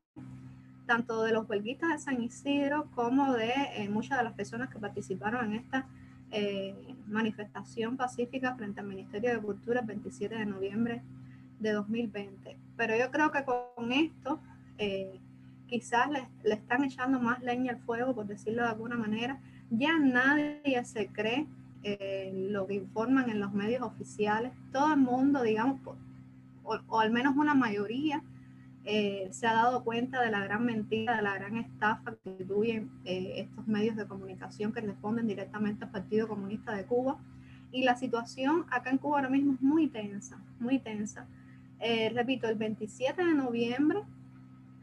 tanto 0.85 1.23
de 1.23 1.33
los 1.33 1.49
huelguistas 1.49 1.89
de 1.89 1.99
San 1.99 2.23
Isidro 2.23 2.89
como 2.95 3.33
de 3.33 3.89
muchas 3.89 4.19
de 4.19 4.23
las 4.23 4.33
personas 4.33 4.69
que 4.69 4.79
participaron 4.79 5.51
en 5.51 5.59
esta 5.59 5.85
eh, 6.31 6.95
manifestación 7.07 7.97
pacífica 7.97 8.55
frente 8.55 8.79
al 8.79 8.87
Ministerio 8.87 9.31
de 9.31 9.39
Cultura 9.39 9.81
el 9.81 9.87
27 9.87 10.35
de 10.35 10.45
noviembre 10.45 11.01
de 11.59 11.71
2020. 11.71 12.57
Pero 12.75 12.97
yo 12.97 13.11
creo 13.11 13.31
que 13.31 13.43
con 13.43 13.91
esto 13.91 14.39
eh, 14.77 15.19
quizás 15.67 16.09
le, 16.09 16.27
le, 16.43 16.55
están 16.55 16.83
echando 16.83 17.19
más 17.19 17.41
leña 17.41 17.73
al 17.73 17.79
fuego, 17.79 18.13
por 18.13 18.25
decirlo 18.25 18.63
de 18.63 18.69
alguna 18.69 18.97
manera. 18.97 19.39
Ya 19.69 19.97
nadie 19.97 20.83
se 20.83 21.07
cree 21.07 21.47
eh, 21.83 22.31
lo 22.49 22.67
que 22.67 22.73
informan 22.73 23.29
en 23.29 23.39
los 23.39 23.53
medios 23.53 23.83
oficiales. 23.83 24.51
Todo 24.71 24.93
el 24.93 24.99
mundo, 24.99 25.43
digamos, 25.43 25.79
o, 26.63 26.79
o 26.87 26.99
al 26.99 27.11
menos 27.11 27.35
una 27.37 27.53
mayoría, 27.53 28.23
eh, 28.87 29.29
se 29.31 29.47
ha 29.47 29.53
dado 29.53 29.83
cuenta 29.83 30.21
de 30.21 30.29
la 30.29 30.43
gran 30.43 30.63
mentira, 30.63 31.15
de 31.15 31.23
la 31.23 31.33
gran 31.33 31.57
estafa 31.57 32.11
que 32.11 32.17
constituyen 32.17 32.91
eh, 33.03 33.33
estos 33.37 33.67
medios 33.67 33.95
de 33.95 34.05
comunicación 34.05 34.71
que 34.71 34.81
responden 34.81 35.25
directamente 35.25 35.85
al 35.85 35.91
Partido 35.91 36.27
Comunista 36.27 36.71
de 36.73 36.85
Cuba. 36.85 37.17
Y 37.71 37.83
la 37.83 37.95
situación 37.95 38.65
acá 38.69 38.91
en 38.91 38.99
Cuba 38.99 39.17
ahora 39.17 39.29
mismo 39.29 39.53
es 39.55 39.61
muy 39.61 39.87
tensa, 39.87 40.37
muy 40.59 40.77
tensa. 40.77 41.25
Eh, 41.79 42.11
repito, 42.13 42.47
el 42.47 42.55
27 42.55 43.25
de 43.25 43.33
noviembre 43.33 44.03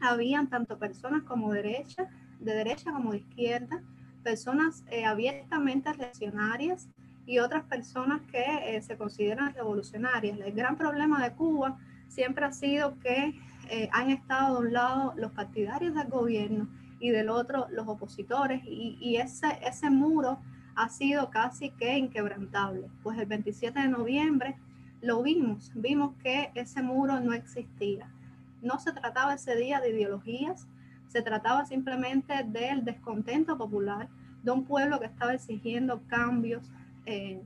habían 0.01 0.49
tanto 0.49 0.79
personas 0.79 1.23
como 1.23 1.53
derecha, 1.53 2.11
de 2.41 2.55
derecha 2.55 2.93
como 2.93 3.13
de 3.13 3.19
izquierda, 3.19 3.85
personas 4.25 4.85
abiertamente 5.07 5.93
reaccionarias 5.93 6.89
y 7.25 7.39
otras 7.39 7.63
personas 7.65 8.21
que 8.33 8.81
se 8.83 8.97
consideran 8.97 9.55
revolucionarias. 9.55 10.39
El 10.41 10.53
gran 10.53 10.77
problema 10.77 11.23
de 11.23 11.35
Cuba 11.35 11.79
siempre 12.09 12.45
ha 12.45 12.53
sido 12.53 12.99
que 12.99 13.35
eh, 13.75 13.89
han 13.91 14.11
estado 14.11 14.61
de 14.61 14.67
un 14.67 14.73
lado 14.75 15.15
los 15.17 15.33
partidarios 15.33 15.95
del 15.95 16.09
gobierno 16.09 16.69
y 17.01 17.09
del 17.09 17.31
otro 17.31 17.69
los 17.71 17.89
opositores 17.89 18.61
y, 18.67 19.17
ese, 19.17 19.47
ese 19.67 19.89
muro 19.89 20.39
ha 20.75 20.91
sido 20.91 21.31
casi 21.31 21.71
que 21.71 21.97
inquebrantable. 21.97 22.91
Pues 23.03 23.19
el 23.19 23.25
27 23.25 23.81
de 23.81 23.89
noviembre 23.89 24.57
lo 25.01 25.23
vimos, 25.23 25.73
vimos 25.75 26.15
que 26.23 26.51
ese 26.55 26.83
muro 26.83 27.19
no 27.21 27.33
existía. 27.33 28.13
No 28.61 28.79
se 28.79 28.93
trataba 28.93 29.33
ese 29.33 29.57
día 29.57 29.81
de 29.81 29.89
ideologías, 29.89 30.69
se 31.09 31.23
trataba 31.23 31.65
simplemente 31.65 32.45
del 32.45 32.85
descontento 32.85 33.57
popular 33.57 34.11
de 34.43 34.51
un 34.51 34.67
pueblo 34.67 35.01
que 35.01 35.07
estaba 35.07 35.33
exigiendo 35.33 36.03
cambios 36.09 36.71
eh, 37.07 37.43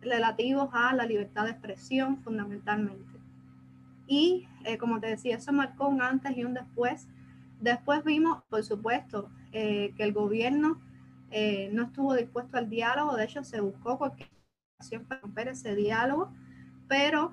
relativos 0.00 0.70
a 0.72 0.94
la 0.94 1.04
libertad 1.04 1.44
de 1.44 1.50
expresión 1.50 2.22
fundamentalmente. 2.22 3.11
Y 4.06 4.48
eh, 4.64 4.78
como 4.78 5.00
te 5.00 5.08
decía, 5.08 5.36
eso 5.36 5.52
marcó 5.52 5.88
un 5.88 6.02
antes 6.02 6.36
y 6.36 6.44
un 6.44 6.54
después. 6.54 7.08
Después 7.60 8.04
vimos, 8.04 8.42
por 8.48 8.64
supuesto, 8.64 9.30
eh, 9.52 9.92
que 9.96 10.02
el 10.02 10.12
gobierno 10.12 10.80
eh, 11.30 11.70
no 11.72 11.84
estuvo 11.84 12.14
dispuesto 12.14 12.56
al 12.56 12.68
diálogo, 12.68 13.16
de 13.16 13.24
hecho 13.24 13.44
se 13.44 13.60
buscó 13.60 13.98
cualquier 13.98 14.28
ocasión 14.76 15.04
para 15.04 15.20
romper 15.20 15.48
ese 15.48 15.74
diálogo, 15.74 16.32
pero 16.88 17.32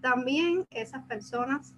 también 0.00 0.64
esas 0.70 1.04
personas 1.04 1.74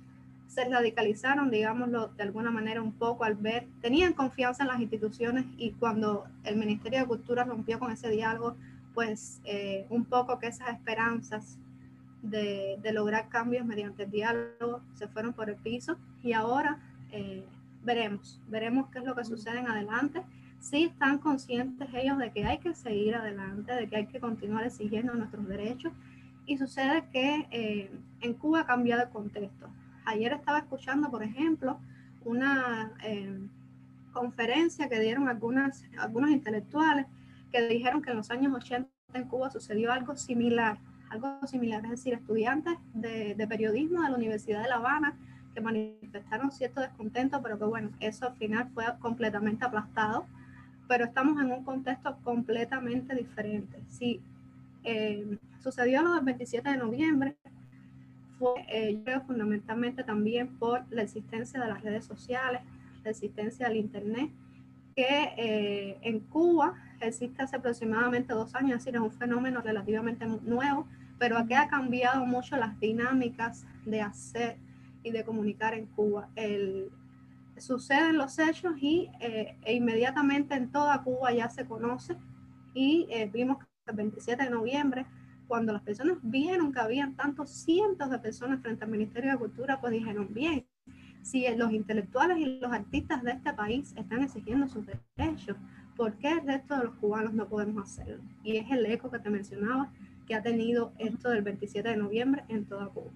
se 0.47 0.64
radicalizaron, 0.64 1.50
digámoslo 1.50 2.09
de 2.09 2.23
alguna 2.23 2.50
manera 2.50 2.80
un 2.80 2.92
poco 2.92 3.25
al 3.25 3.35
ver, 3.35 3.68
tenían 3.83 4.14
confianza 4.14 4.62
en 4.62 4.68
las 4.68 4.80
instituciones 4.80 5.44
y 5.59 5.73
cuando 5.73 6.25
el 6.44 6.56
Ministerio 6.56 7.00
de 7.00 7.06
Cultura 7.06 7.44
rompió 7.44 7.78
con 7.78 7.92
ese 7.92 8.09
diálogo, 8.09 8.56
pues 8.94 9.42
un 9.90 10.06
poco 10.06 10.38
que 10.38 10.47
esas 10.47 10.71
esperanzas 10.71 11.59
de, 12.25 12.93
lograr 12.93 13.28
cambios 13.28 13.66
mediante 13.66 14.04
el 14.04 14.11
diálogo 14.11 14.81
se 14.95 15.09
fueron 15.09 15.33
por 15.33 15.50
el 15.50 15.57
piso 15.57 15.97
y 16.23 16.33
ahora 16.33 16.78
eh, 17.12 17.45
veremos, 17.83 18.40
veremos 18.49 18.88
qué 18.90 18.99
es 18.99 19.04
lo 19.04 19.14
que 19.14 19.25
sucede 19.25 19.59
en 19.59 19.69
adelante. 19.69 20.23
Sí 20.61 20.85
están 20.85 21.19
conscientes 21.19 21.88
ellos 21.93 22.19
de 22.19 22.33
que 22.33 22.45
hay 22.45 22.59
que 22.59 22.75
seguir 22.75 23.14
adelante, 23.14 23.73
de 23.75 23.88
que 23.88 23.97
hay 23.97 24.07
que 24.07 24.21
continuar 24.21 24.64
exigiendo 24.64 25.14
nuestros 25.14 25.47
derechos 25.47 25.93
y 26.47 26.57
sucede 26.57 27.04
que 27.12 27.47
eh, 27.50 27.90
en 28.21 28.35
Cuba 28.35 28.61
ha 28.61 28.66
cambiado 28.66 29.02
el 29.02 29.11
contexto. 29.11 29.69
Ayer 30.07 30.33
estaba 30.33 30.59
escuchando, 30.59 31.11
por 31.11 31.23
ejemplo, 31.23 31.78
una 32.25 32.93
eh, 33.02 33.38
conferencia 34.12 34.88
que 34.88 35.00
dieron 35.00 35.28
algunas, 35.28 35.85
algunos 35.99 36.31
intelectuales 36.31 37.07
que 37.52 37.69
dijeron 37.69 38.00
que 38.00 38.11
en 38.11 38.16
los 38.16 38.31
años 38.31 38.54
80 38.54 38.88
en 39.12 39.25
Cuba 39.25 39.50
sucedió 39.50 39.93
algo 39.93 40.16
similar 40.16 40.78
algo 41.11 41.46
similar, 41.46 41.84
es 41.84 41.90
decir, 41.90 42.14
estudiantes 42.14 42.75
de, 42.92 43.34
de, 43.34 43.46
periodismo 43.46 44.02
de 44.02 44.11
la 44.11 44.16
Universidad 44.16 44.62
de 44.62 44.68
La 44.68 44.76
Habana 44.76 45.16
que 45.54 45.61
manifestaron 45.61 46.50
cierto 46.50 46.80
descontento, 46.80 47.40
pero 47.42 47.58
que 47.58 47.64
bueno, 47.64 47.90
eso 48.00 48.26
al 48.26 48.37
final 48.37 48.68
fue 48.75 48.84
completamente 48.99 49.64
aplastado, 49.64 50.26
pero 50.88 51.04
estamos 51.04 51.40
en 51.40 51.52
un 51.52 51.64
contexto 51.64 52.16
completamente 52.25 53.14
diferente. 53.14 53.80
Si 53.88 54.20
eh, 54.82 55.38
sucedió 55.62 56.02
lo 56.02 56.14
del 56.14 56.25
27 56.25 56.68
de 56.68 56.76
noviembre, 56.76 57.37
fue, 58.38 58.52
eh, 58.68 58.94
yo 58.94 59.04
creo, 59.04 59.20
fundamentalmente 59.23 60.02
también 60.02 60.49
por 60.58 60.84
la 60.90 61.02
existencia 61.02 61.61
de 61.61 61.68
las 61.68 61.82
redes 61.82 62.04
sociales, 62.04 62.61
la 63.04 63.11
existencia 63.11 63.68
del 63.68 63.76
Internet, 63.76 64.30
que 64.94 65.34
eh, 65.36 65.98
en 66.02 66.20
Cuba 66.20 66.74
existe 67.00 67.42
hace 67.42 67.56
aproximadamente 67.56 68.32
dos 68.32 68.54
años, 68.54 68.78
es 68.78 68.84
decir, 68.84 68.94
es 68.94 69.00
un 69.00 69.12
fenómeno 69.12 69.60
relativamente 69.60 70.26
nuevo, 70.26 70.86
pero 71.18 71.38
aquí 71.38 71.54
ha 71.54 71.68
cambiado 71.68 72.24
mucho 72.24 72.56
las 72.56 72.78
dinámicas 72.80 73.64
de 73.84 74.00
hacer 74.00 74.56
y 75.02 75.10
de 75.10 75.24
comunicar 75.24 75.74
en 75.74 75.86
Cuba. 75.86 76.28
El, 76.34 76.90
suceden 77.56 78.18
los 78.18 78.38
hechos 78.38 78.74
y 78.80 79.10
eh, 79.20 79.56
e 79.62 79.74
inmediatamente 79.74 80.54
en 80.54 80.70
toda 80.70 81.02
Cuba 81.02 81.32
ya 81.32 81.48
se 81.48 81.66
conoce 81.66 82.16
y 82.74 83.06
eh, 83.10 83.30
vimos 83.32 83.58
que 83.58 83.66
el 83.86 83.96
27 83.96 84.44
de 84.44 84.50
noviembre, 84.50 85.06
cuando 85.46 85.72
las 85.72 85.82
personas 85.82 86.18
vieron 86.22 86.72
que 86.72 86.80
habían 86.80 87.14
tantos 87.14 87.50
cientos 87.50 88.10
de 88.10 88.18
personas 88.18 88.60
frente 88.60 88.84
al 88.84 88.90
Ministerio 88.90 89.30
de 89.32 89.38
Cultura, 89.38 89.80
pues 89.80 89.92
dijeron, 89.92 90.28
bien, 90.32 90.66
si 91.25 91.49
los 91.57 91.73
intelectuales 91.73 92.38
y 92.38 92.61
los 92.61 92.71
artistas 92.71 93.23
de 93.23 93.33
este 93.33 93.52
país 93.54 93.95
están 93.97 94.23
exigiendo 94.23 94.69
sus 94.69 94.85
derechos, 94.87 95.57
¿por 95.97 96.19
qué 96.19 96.28
el 96.28 96.47
resto 96.47 96.76
de 96.76 96.85
los 96.85 96.95
cubanos 96.97 97.33
no 97.33 97.49
podemos 97.49 97.83
hacerlo? 97.85 98.23
Y 98.43 98.59
es 98.59 98.71
el 98.71 98.85
eco 98.87 99.11
que 99.11 99.19
te 99.19 99.31
mencionaba 99.31 99.90
que 100.28 100.35
ha 100.35 100.43
tenido 100.43 100.93
esto 100.99 101.31
del 101.31 101.43
27 101.43 101.88
de 101.88 101.97
noviembre 101.97 102.45
en 102.49 102.66
toda 102.66 102.88
Cuba. 102.88 103.11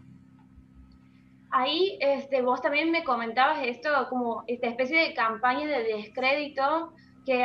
Ahí 1.50 1.98
este, 2.00 2.42
vos 2.42 2.62
también 2.62 2.90
me 2.90 3.04
comentabas 3.04 3.60
esto 3.62 3.90
como 4.08 4.44
esta 4.46 4.68
especie 4.68 5.00
de 5.00 5.14
campaña 5.14 5.66
de 5.66 5.84
descrédito 5.84 6.94
que 7.26 7.44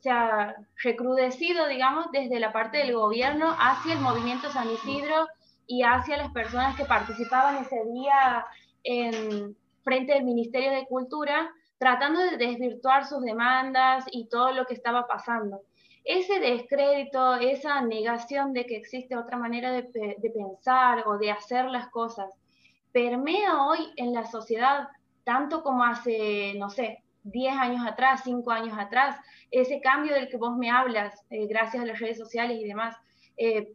se 0.00 0.10
ha 0.10 0.56
recrudecido, 0.82 1.68
digamos, 1.68 2.10
desde 2.10 2.40
la 2.40 2.52
parte 2.52 2.78
del 2.78 2.94
gobierno 2.94 3.54
hacia 3.60 3.94
el 3.94 4.00
movimiento 4.00 4.50
San 4.50 4.68
Isidro 4.70 5.28
y 5.68 5.82
hacia 5.84 6.16
las 6.16 6.32
personas 6.32 6.76
que 6.76 6.84
participaban 6.84 7.62
ese 7.62 7.80
día 7.92 8.44
en 8.84 9.56
frente 9.82 10.14
del 10.14 10.24
Ministerio 10.24 10.72
de 10.72 10.86
Cultura, 10.86 11.50
tratando 11.78 12.20
de 12.20 12.36
desvirtuar 12.36 13.06
sus 13.06 13.22
demandas 13.22 14.04
y 14.12 14.28
todo 14.28 14.52
lo 14.52 14.66
que 14.66 14.74
estaba 14.74 15.06
pasando 15.06 15.62
ese 16.04 16.40
descrédito, 16.40 17.34
esa 17.34 17.80
negación 17.80 18.52
de 18.52 18.66
que 18.66 18.76
existe 18.76 19.16
otra 19.16 19.38
manera 19.38 19.70
de, 19.72 19.82
pensar 20.34 21.04
o 21.06 21.18
de 21.18 21.30
hacer 21.30 21.66
las 21.66 21.88
cosas, 21.90 22.30
permea 22.90 23.64
hoy 23.64 23.92
en 23.96 24.12
la 24.12 24.26
sociedad 24.26 24.88
tanto 25.24 25.62
como 25.62 25.84
hace, 25.84 26.54
no 26.56 26.70
sé, 26.70 27.04
10 27.22 27.54
años 27.54 27.86
atrás, 27.86 28.22
5 28.24 28.50
años 28.50 28.76
atrás, 28.76 29.16
ese 29.52 29.80
cambio 29.80 30.14
del 30.14 30.28
que 30.28 30.36
vos 30.36 30.56
me 30.56 30.70
hablas, 30.70 31.24
eh, 31.30 31.46
gracias 31.46 31.84
a 31.84 31.86
las 31.86 32.00
redes 32.00 32.18
sociales 32.18 32.58
y 32.60 32.64
demás, 32.64 32.96
eh, 33.36 33.72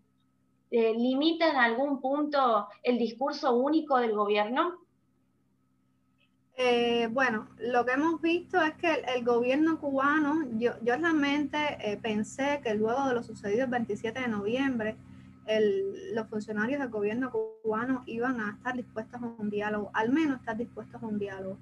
eh, 0.72 0.94
limita 0.94 1.50
en 1.50 1.56
algún 1.56 2.02
punto 2.02 2.68
el 2.84 2.98
discurso 2.98 3.56
único 3.56 3.98
del 4.00 4.14
gobierno? 4.14 4.82
Eh, 6.60 7.08
bueno, 7.12 7.48
lo 7.60 7.86
que 7.86 7.92
hemos 7.92 8.20
visto 8.20 8.60
es 8.64 8.74
que 8.78 8.92
el, 9.16 9.24
gobierno 9.24 9.80
cubano, 9.80 10.44
yo, 10.58 10.72
yo 10.82 10.98
realmente 10.98 11.60
eh, 11.80 11.98
pensé 11.98 12.62
que 12.64 12.74
luego 12.74 13.08
de 13.08 13.14
lo 13.14 13.22
sucedido 13.22 13.66
el 13.66 13.70
27 13.70 14.20
de 14.20 14.28
noviembre, 14.28 14.98
los 16.14 16.28
funcionarios 16.28 16.80
del 16.80 16.90
gobierno 16.90 17.32
cubano 17.32 18.04
iban 18.08 18.42
a 18.42 18.54
estar 18.58 18.76
dispuestos 18.76 19.22
a 19.22 19.26
un 19.26 19.52
diálogo, 19.52 19.92
al 19.94 20.12
menos 20.12 20.40
estar 20.40 20.58
dispuestos 20.58 21.02
a 21.02 21.06
un 21.06 21.20
diálogo. 21.20 21.60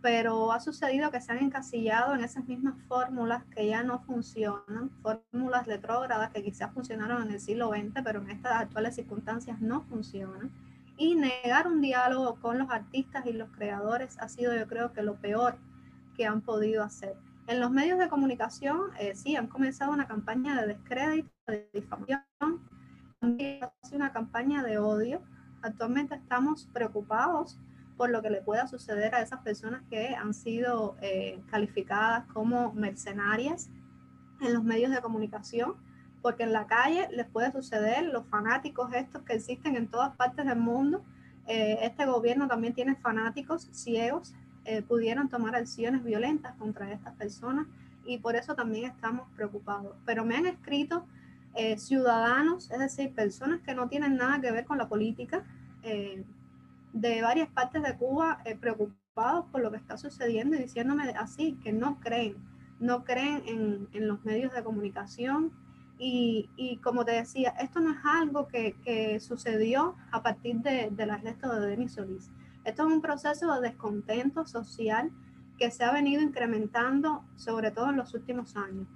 Pero 0.00 0.50
ha 0.50 0.60
sucedido 0.60 1.10
que 1.10 1.20
se 1.20 1.30
han 1.32 1.44
encasillado 1.44 2.14
en 2.14 2.24
esas 2.24 2.46
mismas 2.46 2.74
fórmulas 2.88 3.44
que 3.54 3.66
ya 3.66 3.82
no 3.82 4.00
funcionan, 4.00 4.90
fórmulas 5.02 5.66
retrógradas 5.66 6.30
que 6.30 6.42
quizás 6.42 6.72
funcionaron 6.72 7.22
en 7.22 7.32
el 7.32 7.40
siglo 7.40 7.68
XX, 7.68 8.00
pero 8.02 8.22
en 8.22 8.30
estas 8.30 8.62
actuales 8.62 8.94
circunstancias 8.94 9.60
no 9.60 9.82
funcionan 9.82 10.50
y 10.98 11.14
negar 11.14 11.68
un 11.68 11.80
diálogo 11.80 12.36
con 12.40 12.58
los 12.58 12.70
artistas 12.70 13.24
y 13.26 13.32
los 13.32 13.50
creadores 13.50 14.18
ha 14.18 14.28
sido 14.28 14.54
yo 14.54 14.66
creo 14.66 14.92
que 14.92 15.02
lo 15.02 15.14
peor 15.16 15.56
que 16.16 16.26
han 16.26 16.42
podido 16.42 16.82
hacer. 16.82 17.16
En 17.46 17.60
los 17.60 17.70
medios 17.70 17.98
de 17.98 18.08
comunicación 18.08 18.90
eh, 18.98 19.14
sí 19.14 19.36
han 19.36 19.46
comenzado 19.46 19.92
una 19.92 20.06
campaña 20.06 20.60
de 20.60 20.66
descrédito, 20.66 21.30
de 21.46 21.70
difamación, 21.72 22.20
una 23.92 24.12
campaña 24.12 24.62
de 24.62 24.78
odio. 24.78 25.22
Actualmente 25.62 26.16
estamos 26.16 26.68
preocupados 26.72 27.58
por 27.96 28.10
lo 28.10 28.20
que 28.20 28.30
le 28.30 28.42
pueda 28.42 28.66
suceder 28.66 29.14
a 29.14 29.22
esas 29.22 29.40
personas 29.40 29.82
que 29.88 30.14
han 30.14 30.34
sido 30.34 30.96
eh, 31.00 31.40
calificadas 31.50 32.26
como 32.32 32.72
mercenarias 32.72 33.70
en 34.40 34.54
los 34.54 34.62
medios 34.62 34.92
de 34.92 35.00
comunicación, 35.00 35.74
porque 36.22 36.42
en 36.42 36.52
la 36.52 36.66
calle 36.66 37.08
les 37.12 37.26
puede 37.26 37.52
suceder, 37.52 38.04
los 38.06 38.26
fanáticos 38.26 38.92
estos 38.92 39.22
que 39.22 39.34
existen 39.34 39.76
en 39.76 39.88
todas 39.88 40.14
partes 40.16 40.46
del 40.46 40.58
mundo, 40.58 41.02
eh, 41.46 41.78
este 41.82 42.04
gobierno 42.04 42.46
también 42.46 42.74
tiene 42.74 42.94
fanáticos 42.96 43.68
ciegos, 43.72 44.34
eh, 44.64 44.82
pudieron 44.82 45.28
tomar 45.30 45.56
acciones 45.56 46.04
violentas 46.04 46.54
contra 46.56 46.92
estas 46.92 47.14
personas 47.14 47.66
y 48.04 48.18
por 48.18 48.36
eso 48.36 48.54
también 48.54 48.90
estamos 48.90 49.28
preocupados. 49.34 49.96
Pero 50.04 50.26
me 50.26 50.36
han 50.36 50.46
escrito 50.46 51.06
eh, 51.54 51.78
ciudadanos, 51.78 52.70
es 52.70 52.78
decir, 52.78 53.14
personas 53.14 53.62
que 53.62 53.74
no 53.74 53.88
tienen 53.88 54.16
nada 54.16 54.40
que 54.40 54.50
ver 54.52 54.66
con 54.66 54.78
la 54.78 54.88
política, 54.88 55.44
de 56.92 57.22
varias 57.22 57.48
partes 57.48 57.82
de 57.82 57.96
Cuba 57.96 58.42
preocupados 58.60 59.46
por 59.50 59.62
lo 59.62 59.70
que 59.70 59.78
está 59.78 59.96
sucediendo 59.96 60.54
y 60.54 60.58
diciéndome 60.58 61.04
así, 61.10 61.54
que 61.62 61.72
no 61.72 61.98
creen, 62.00 62.36
no 62.78 63.04
creen 63.04 63.42
en, 63.46 63.88
en 63.92 64.06
los 64.06 64.22
medios 64.24 64.52
de 64.52 64.62
comunicación, 64.62 65.52
y, 65.98 66.78
como 66.82 67.04
te 67.04 67.12
decía, 67.12 67.50
esto 67.60 67.80
no 67.80 67.90
es 67.92 67.98
algo 68.04 68.46
que, 68.46 69.18
sucedió 69.20 69.96
a 70.12 70.22
partir 70.22 70.56
de, 70.56 70.90
del 70.92 71.10
arresto 71.10 71.52
de 71.54 71.66
Denis 71.66 71.92
Solís. 71.92 72.30
Esto 72.64 72.86
es 72.86 72.92
un 72.92 73.00
proceso 73.00 73.52
de 73.54 73.68
descontento 73.68 74.46
social 74.46 75.10
que 75.58 75.70
se 75.70 75.84
ha 75.84 75.92
venido 75.92 76.22
incrementando, 76.22 77.24
sobre 77.36 77.70
todo 77.70 77.90
en 77.90 77.96
los 77.96 78.14
últimos 78.14 78.56
años. 78.56 78.86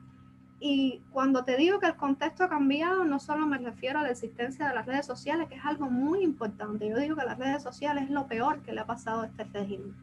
Y 0.65 1.03
cuando 1.11 1.43
te 1.43 1.57
digo 1.57 1.81
que 1.81 1.87
el 1.87 1.97
contexto 1.97 2.45
ha 2.45 2.49
cambiado, 2.49 3.05
no 3.05 3.19
solo 3.19 3.49
me 3.49 3.59
refiero 3.59 3.99
a 3.99 4.03
la 4.03 4.11
existencia 4.11 4.69
de 4.69 4.75
las 4.75 4.87
redes 4.87 5.05
sociales, 5.05 5.49
que 5.49 5.57
es 5.57 5.65
algo 5.65 5.91
muy 5.91 6.23
importante. 6.23 6.89
Yo 6.89 6.97
digo 6.99 7.17
que 7.17 7.25
las 7.25 7.37
redes 7.37 7.65
sociales 7.65 8.05
es 8.05 8.11
lo 8.11 8.29
peor 8.29 8.63
que 8.63 8.73
le 8.73 8.81
ha 8.81 8.87
pasado 8.87 9.23
a 9.23 9.27
este 9.27 9.43
régimen. 9.43 9.97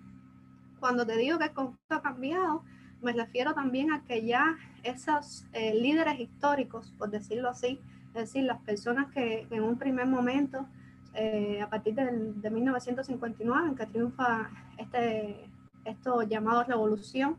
Cuando 0.81 1.05
te 1.05 1.15
digo 1.15 1.37
que 1.37 1.45
el 1.45 1.53
contexto 1.53 1.95
ha 1.95 2.01
cambiado, 2.01 2.63
me 3.01 3.13
refiero 3.13 3.53
también 3.53 3.91
a 3.91 4.03
que 4.03 4.25
ya 4.25 4.57
esos 4.83 5.45
eh, 5.53 5.73
líderes 5.73 6.19
históricos, 6.19 6.93
por 6.97 7.09
decirlo 7.09 7.49
así, 7.49 7.79
es 8.09 8.13
decir, 8.13 8.43
las 8.43 8.59
personas 8.61 9.11
que 9.13 9.47
en 9.49 9.63
un 9.63 9.77
primer 9.77 10.05
momento, 10.07 10.65
eh, 11.13 11.61
a 11.61 11.69
partir 11.69 11.95
de 11.95 12.49
1959, 12.49 13.69
en 13.69 13.75
que 13.75 13.85
triunfa 13.85 14.49
este, 14.77 15.49
esto 15.85 16.23
llamado 16.23 16.63
revolución, 16.63 17.37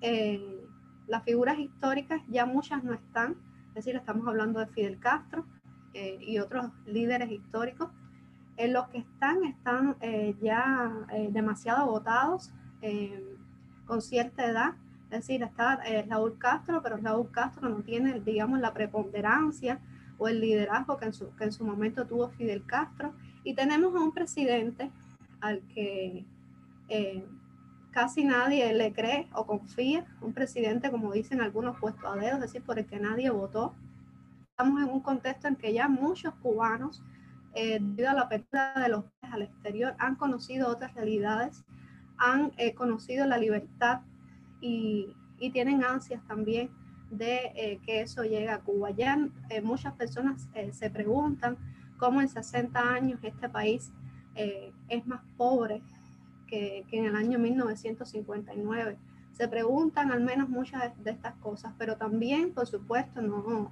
eh, 0.00 0.64
las 1.06 1.24
figuras 1.24 1.58
históricas 1.58 2.22
ya 2.28 2.46
muchas 2.46 2.84
no 2.84 2.92
están, 2.94 3.36
es 3.68 3.74
decir, 3.74 3.96
estamos 3.96 4.26
hablando 4.26 4.60
de 4.60 4.66
Fidel 4.66 4.98
Castro 4.98 5.44
y 6.20 6.38
otros 6.38 6.66
líderes 6.86 7.28
históricos. 7.28 7.88
los 8.56 8.86
que 8.88 8.98
están 8.98 9.42
están 9.44 9.96
ya 10.40 10.92
demasiado 11.30 11.86
votados 11.86 12.52
con 13.88 14.02
cierta 14.02 14.44
edad. 14.44 14.74
Es 15.10 15.26
decir, 15.26 15.42
está 15.42 15.80
eh, 15.86 16.06
Raúl 16.08 16.38
Castro, 16.38 16.82
pero 16.82 16.98
Raúl 16.98 17.30
Castro 17.32 17.68
no 17.68 17.82
tiene, 17.82 18.20
digamos, 18.20 18.60
la 18.60 18.74
preponderancia 18.74 19.80
o 20.18 20.28
el 20.28 20.40
liderazgo 20.40 20.98
que 20.98 21.06
en 21.06 21.14
su, 21.14 21.34
que 21.34 21.44
en 21.44 21.52
su 21.52 21.64
momento 21.64 22.06
tuvo 22.06 22.28
Fidel 22.28 22.64
Castro. 22.66 23.14
Y 23.42 23.54
tenemos 23.54 23.94
a 23.96 24.00
un 24.00 24.12
presidente 24.12 24.92
al 25.40 25.62
que 25.74 26.26
eh, 26.88 27.26
casi 27.90 28.24
nadie 28.24 28.72
le 28.74 28.92
cree 28.92 29.28
o 29.32 29.46
confía, 29.46 30.04
un 30.20 30.34
presidente, 30.34 30.90
como 30.90 31.12
dicen 31.12 31.40
algunos, 31.40 31.78
puestos 31.78 32.04
a 32.04 32.16
dedo, 32.16 32.34
es 32.34 32.40
decir, 32.40 32.62
por 32.62 32.78
el 32.78 32.86
que 32.86 33.00
nadie 33.00 33.30
votó. 33.30 33.74
Estamos 34.50 34.82
en 34.82 34.90
un 34.90 35.00
contexto 35.00 35.48
en 35.48 35.56
que 35.56 35.72
ya 35.72 35.88
muchos 35.88 36.34
cubanos, 36.42 37.02
eh, 37.54 37.78
debido 37.80 38.10
a 38.10 38.14
la 38.14 38.22
apertura 38.22 38.74
de 38.76 38.88
los 38.90 39.04
al 39.22 39.42
exterior, 39.42 39.94
han 39.98 40.16
conocido 40.16 40.68
otras 40.68 40.94
realidades 40.94 41.64
han 42.18 42.52
eh, 42.56 42.74
conocido 42.74 43.26
la 43.26 43.38
libertad 43.38 44.00
y, 44.60 45.14
tienen 45.52 45.84
ansias 45.84 46.20
también 46.26 46.68
de 47.12 47.52
eh, 47.54 47.80
que 47.86 48.00
eso 48.00 48.24
llegue 48.24 48.48
a 48.48 48.58
Cuba. 48.58 48.90
Eh, 48.90 49.60
muchas 49.62 49.94
personas 49.94 50.48
se 50.72 50.90
preguntan 50.90 51.56
cómo 51.96 52.20
en 52.20 52.28
60 52.28 52.80
años 52.92 53.20
este 53.22 53.48
país 53.48 53.92
es 54.34 55.06
más 55.06 55.20
pobre 55.36 55.80
que, 56.48 56.84
en 56.90 57.04
el 57.04 57.14
año 57.14 57.38
1959. 57.38 58.96
Se 59.30 59.46
preguntan 59.46 60.10
al 60.10 60.22
menos 60.22 60.48
muchas 60.48 60.92
de 61.04 61.12
estas 61.12 61.34
cosas, 61.36 61.72
pero 61.78 61.96
también, 61.96 62.52
por 62.52 62.66
supuesto, 62.66 63.22
no 63.22 63.70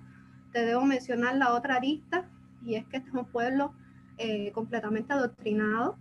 te 0.52 0.64
debo 0.64 0.84
mencionar 0.84 1.34
la 1.36 1.52
otra 1.52 1.76
arista, 1.76 2.28
y 2.64 2.76
es 2.76 2.86
que 2.86 2.98
este 2.98 3.08
es 3.08 3.14
un 3.14 3.26
pueblo 3.26 3.74
completamente 4.54 5.12
adoctrinado, 5.12 5.98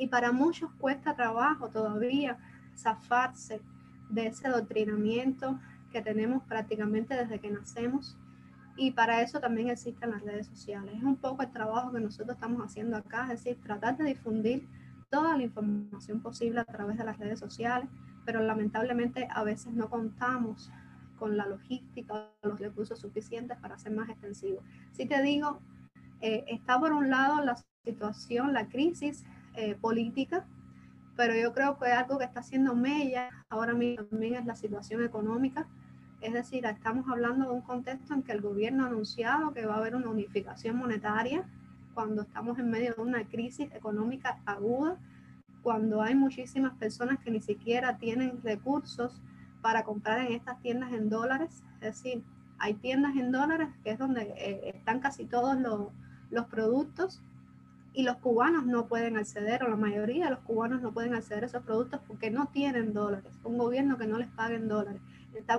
y 0.00 0.06
para 0.06 0.32
muchos 0.32 0.70
cuesta 0.78 1.14
trabajo 1.14 1.68
todavía 1.68 2.38
zafarse 2.74 3.60
de 4.08 4.28
ese 4.28 4.48
adoctrinamiento 4.48 5.60
que 5.92 6.00
tenemos 6.00 6.42
prácticamente 6.44 7.14
desde 7.14 7.38
que 7.38 7.50
nacemos. 7.50 8.16
Y 8.76 8.92
para 8.92 9.20
eso 9.20 9.40
también 9.40 9.68
existen 9.68 10.10
las 10.10 10.22
redes 10.22 10.46
sociales. 10.46 10.94
Es 10.96 11.02
un 11.02 11.16
poco 11.16 11.42
el 11.42 11.50
trabajo 11.50 11.92
que 11.92 12.00
nosotros 12.00 12.34
estamos 12.34 12.62
haciendo 12.64 12.96
acá, 12.96 13.24
es 13.24 13.44
decir, 13.44 13.60
tratar 13.62 13.98
de 13.98 14.04
difundir 14.04 14.66
toda 15.10 15.36
la 15.36 15.42
información 15.42 16.22
posible 16.22 16.60
a 16.60 16.64
través 16.64 16.96
de 16.96 17.04
las 17.04 17.18
redes 17.18 17.38
sociales, 17.38 17.90
pero 18.24 18.40
lamentablemente 18.40 19.28
a 19.30 19.44
veces 19.44 19.74
no 19.74 19.90
contamos 19.90 20.72
con 21.18 21.36
la 21.36 21.44
logística, 21.44 22.30
los 22.42 22.58
recursos 22.58 22.98
suficientes 22.98 23.58
para 23.58 23.78
ser 23.78 23.92
más 23.92 24.08
extensivos. 24.08 24.64
Si 24.92 25.04
te 25.04 25.20
digo, 25.20 25.60
eh, 26.22 26.44
está 26.46 26.80
por 26.80 26.94
un 26.94 27.10
lado 27.10 27.44
la 27.44 27.58
situación, 27.84 28.54
la 28.54 28.66
crisis 28.66 29.26
eh, 29.60 29.76
política, 29.80 30.46
pero 31.16 31.34
yo 31.34 31.52
creo 31.52 31.78
que 31.78 31.86
algo 31.92 32.16
que 32.18 32.24
está 32.24 32.40
haciendo 32.40 32.74
Mella 32.74 33.28
ahora 33.50 33.74
mismo 33.74 34.06
también 34.06 34.36
es 34.36 34.46
la 34.46 34.56
situación 34.56 35.04
económica. 35.04 35.66
Es 36.22 36.32
decir, 36.32 36.64
estamos 36.64 37.06
hablando 37.10 37.46
de 37.46 37.52
un 37.52 37.60
contexto 37.60 38.14
en 38.14 38.22
que 38.22 38.32
el 38.32 38.40
gobierno 38.40 38.84
ha 38.84 38.86
anunciado 38.86 39.52
que 39.52 39.66
va 39.66 39.74
a 39.74 39.78
haber 39.78 39.94
una 39.94 40.08
unificación 40.08 40.76
monetaria 40.76 41.44
cuando 41.92 42.22
estamos 42.22 42.58
en 42.58 42.70
medio 42.70 42.94
de 42.94 43.02
una 43.02 43.22
crisis 43.24 43.70
económica 43.74 44.40
aguda, 44.46 44.96
cuando 45.62 46.00
hay 46.00 46.14
muchísimas 46.14 46.72
personas 46.78 47.18
que 47.18 47.30
ni 47.30 47.42
siquiera 47.42 47.98
tienen 47.98 48.40
recursos 48.42 49.20
para 49.60 49.84
comprar 49.84 50.20
en 50.20 50.32
estas 50.32 50.58
tiendas 50.62 50.92
en 50.92 51.10
dólares. 51.10 51.62
Es 51.82 52.02
decir, 52.02 52.22
hay 52.58 52.74
tiendas 52.74 53.14
en 53.16 53.30
dólares 53.30 53.68
que 53.84 53.90
es 53.90 53.98
donde 53.98 54.22
eh, 54.38 54.70
están 54.74 55.00
casi 55.00 55.26
todos 55.26 55.58
los, 55.58 55.88
los 56.30 56.46
productos 56.46 57.22
y 57.92 58.02
los 58.04 58.16
cubanos 58.18 58.66
no 58.66 58.86
pueden 58.86 59.16
acceder, 59.16 59.64
o 59.64 59.68
la 59.68 59.76
mayoría 59.76 60.26
de 60.26 60.30
los 60.32 60.40
cubanos 60.40 60.80
no 60.80 60.92
pueden 60.92 61.14
acceder 61.14 61.44
a 61.44 61.46
esos 61.46 61.62
productos 61.62 62.00
porque 62.06 62.30
no 62.30 62.46
tienen 62.46 62.92
dólares, 62.92 63.32
un 63.42 63.58
gobierno 63.58 63.98
que 63.98 64.06
no 64.06 64.18
les 64.18 64.28
pague 64.28 64.56
en 64.56 64.68
dólares. 64.68 65.00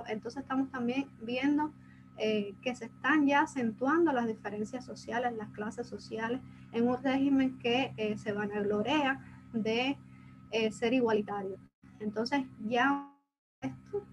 Entonces 0.08 0.42
estamos 0.42 0.70
también 0.70 1.08
viendo 1.20 1.72
eh, 2.18 2.54
que 2.62 2.74
se 2.74 2.86
están 2.86 3.26
ya 3.26 3.42
acentuando 3.42 4.12
las 4.12 4.26
diferencias 4.26 4.84
sociales, 4.84 5.34
las 5.36 5.48
clases 5.50 5.86
sociales, 5.86 6.40
en 6.72 6.88
un 6.88 7.02
régimen 7.02 7.58
que 7.58 7.92
eh, 7.96 8.16
se 8.16 8.32
vanaglorea 8.32 9.20
de 9.52 9.98
eh, 10.50 10.72
ser 10.72 10.94
igualitario. 10.94 11.58
Entonces 12.00 12.44
ya 12.66 13.10
esto 13.60 14.04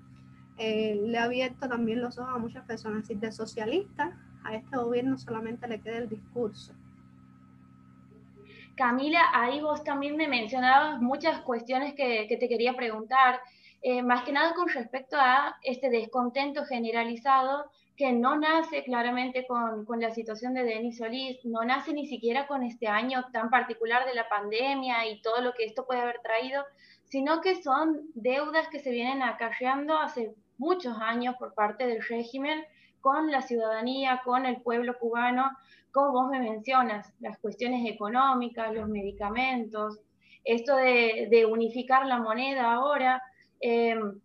le 0.57 1.17
ha 1.17 1.23
abierto 1.23 1.69
también 1.69 2.01
los 2.01 2.17
ojos 2.17 2.35
a 2.35 2.37
muchas 2.37 2.65
personas. 2.65 3.07
Si 3.07 3.15
de 3.15 3.31
socialista 3.31 4.17
a 4.43 4.55
este 4.55 4.75
gobierno 4.75 5.17
solamente 5.17 5.69
le 5.69 5.79
queda 5.79 5.99
el 5.99 6.09
discurso 6.09 6.75
Camila, 8.79 9.21
ahí 9.33 9.59
vos 9.59 9.83
también 9.83 10.15
me 10.15 10.29
mencionabas 10.29 11.01
muchas 11.01 11.41
cuestiones 11.41 11.95
que, 11.95 12.37
te 12.39 12.47
quería 12.47 12.77
preguntar, 12.77 13.41
eh, 13.81 14.01
más 14.01 14.23
que 14.23 14.31
nada 14.31 14.53
con 14.53 14.69
respecto 14.69 15.17
a 15.19 15.57
este 15.63 15.89
descontento 15.89 16.63
generalizado 16.63 17.69
que 17.97 18.13
no 18.13 18.37
nace 18.37 18.85
claramente 18.85 19.45
con, 19.45 19.85
la 19.99 20.11
situación 20.11 20.53
de 20.53 20.63
Denis 20.63 20.99
Solís, 20.99 21.43
no 21.43 21.65
nace 21.65 21.91
ni 21.91 22.07
siquiera 22.07 22.47
con 22.47 22.63
este 22.63 22.87
año 22.87 23.25
tan 23.33 23.49
particular 23.49 24.05
de 24.05 24.15
la 24.15 24.29
pandemia 24.29 25.05
y 25.09 25.21
todo 25.21 25.41
lo 25.41 25.51
que 25.55 25.65
esto 25.65 25.85
puede 25.85 25.99
haber 25.99 26.21
traído, 26.23 26.63
sino 27.03 27.41
que 27.41 27.61
son 27.61 27.99
deudas 28.13 28.69
que 28.69 28.79
se 28.79 28.91
vienen 28.91 29.21
acarreando 29.23 29.97
hace 29.97 30.33
muchos 30.57 30.97
años 31.01 31.35
por 31.37 31.53
parte 31.53 31.85
del 31.85 32.01
régimen 32.01 32.63
con 33.01 33.29
la 33.29 33.41
ciudadanía, 33.41 34.21
con 34.23 34.45
el 34.45 34.61
pueblo 34.61 34.97
cubano, 34.97 35.51
como 35.91 36.11
vos 36.11 36.29
me 36.29 36.39
mencionas, 36.39 37.13
las 37.19 37.37
cuestiones 37.39 37.89
económicas, 37.89 38.73
los 38.73 38.87
medicamentos, 38.87 39.99
esto 40.43 40.75
de, 40.75 41.47
unificar 41.49 42.05
la 42.05 42.19
moneda 42.19 42.73
ahora, 42.73 43.21
em, 43.59 44.19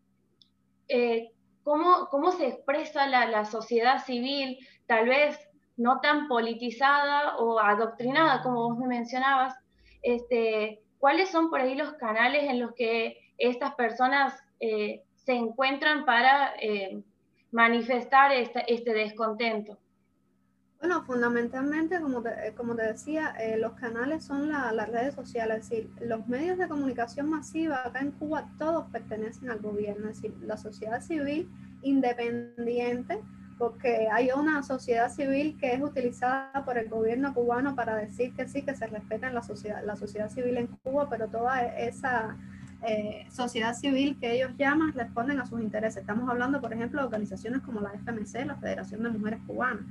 eh, 0.88 1.30
¿cómo, 1.62 2.32
se 2.32 2.48
expresa 2.48 3.06
la, 3.06 3.44
sociedad 3.44 4.04
civil, 4.04 4.58
tal 4.86 5.08
vez 5.08 5.38
no 5.76 6.00
tan 6.00 6.28
politizada 6.28 7.36
o 7.38 7.58
adoctrinada 7.58 8.42
como 8.42 8.68
vos 8.68 8.78
me 8.78 8.86
mencionabas? 8.86 9.54
Este, 10.02 10.82
¿Cuáles 10.98 11.30
son 11.30 11.50
por 11.50 11.60
ahí 11.60 11.74
los 11.74 11.94
canales 11.94 12.44
en 12.44 12.60
los 12.60 12.72
que 12.74 13.18
estas 13.38 13.74
personas 13.74 14.38
eh, 14.60 15.02
se 15.14 15.32
encuentran 15.32 16.04
para 16.04 16.54
eh, 16.60 17.02
manifestar 17.50 18.32
este 18.32 18.92
descontento? 18.92 19.78
Bueno, 20.84 21.02
fundamentalmente, 21.02 21.98
como 21.98 22.20
te, 22.20 22.28
eh, 22.28 22.52
como 22.54 22.76
te 22.76 22.82
decía, 22.82 23.34
eh, 23.40 23.56
los 23.56 23.72
canales 23.72 24.22
son 24.22 24.50
las 24.50 24.86
redes 24.90 25.14
sociales, 25.14 25.60
es 25.62 25.70
decir, 25.70 25.90
los 26.02 26.28
medios 26.28 26.58
de 26.58 26.68
comunicación 26.68 27.30
masiva 27.30 27.86
acá 27.86 28.00
en 28.00 28.10
Cuba 28.10 28.50
todos 28.58 28.84
pertenecen 28.90 29.48
al 29.48 29.60
gobierno, 29.60 30.10
es 30.10 30.16
decir, 30.16 30.36
la 30.42 30.58
sociedad 30.58 31.00
civil 31.00 31.48
independiente, 31.80 33.18
porque 33.56 34.08
hay 34.12 34.28
una 34.36 34.62
sociedad 34.62 35.10
civil 35.10 35.56
que 35.58 35.72
es 35.72 35.80
utilizada 35.80 36.62
por 36.66 36.76
el 36.76 36.90
gobierno 36.90 37.32
cubano 37.32 37.74
para 37.74 37.96
decir 37.96 38.34
que 38.34 38.46
sí, 38.46 38.60
que 38.60 38.74
se 38.74 38.86
respeta 38.86 39.30
la 39.30 39.42
sociedad, 39.42 39.82
la 39.86 39.96
sociedad 39.96 40.28
civil 40.28 40.58
en 40.58 40.66
Cuba, 40.66 41.08
pero 41.08 41.28
toda 41.28 41.62
esa 41.62 42.36
eh, 42.86 43.26
sociedad 43.30 43.72
civil 43.72 44.18
que 44.20 44.32
ellos 44.34 44.50
llaman 44.58 44.92
responden 44.92 45.40
a 45.40 45.46
sus 45.46 45.62
intereses. 45.62 46.02
Estamos 46.02 46.28
hablando, 46.28 46.60
por 46.60 46.74
ejemplo, 46.74 47.00
de 47.00 47.06
organizaciones 47.06 47.62
como 47.62 47.80
la 47.80 47.94
FMC, 47.94 48.44
la 48.44 48.56
Federación 48.56 49.02
de 49.02 49.08
Mujeres 49.08 49.40
Cubanas 49.46 49.86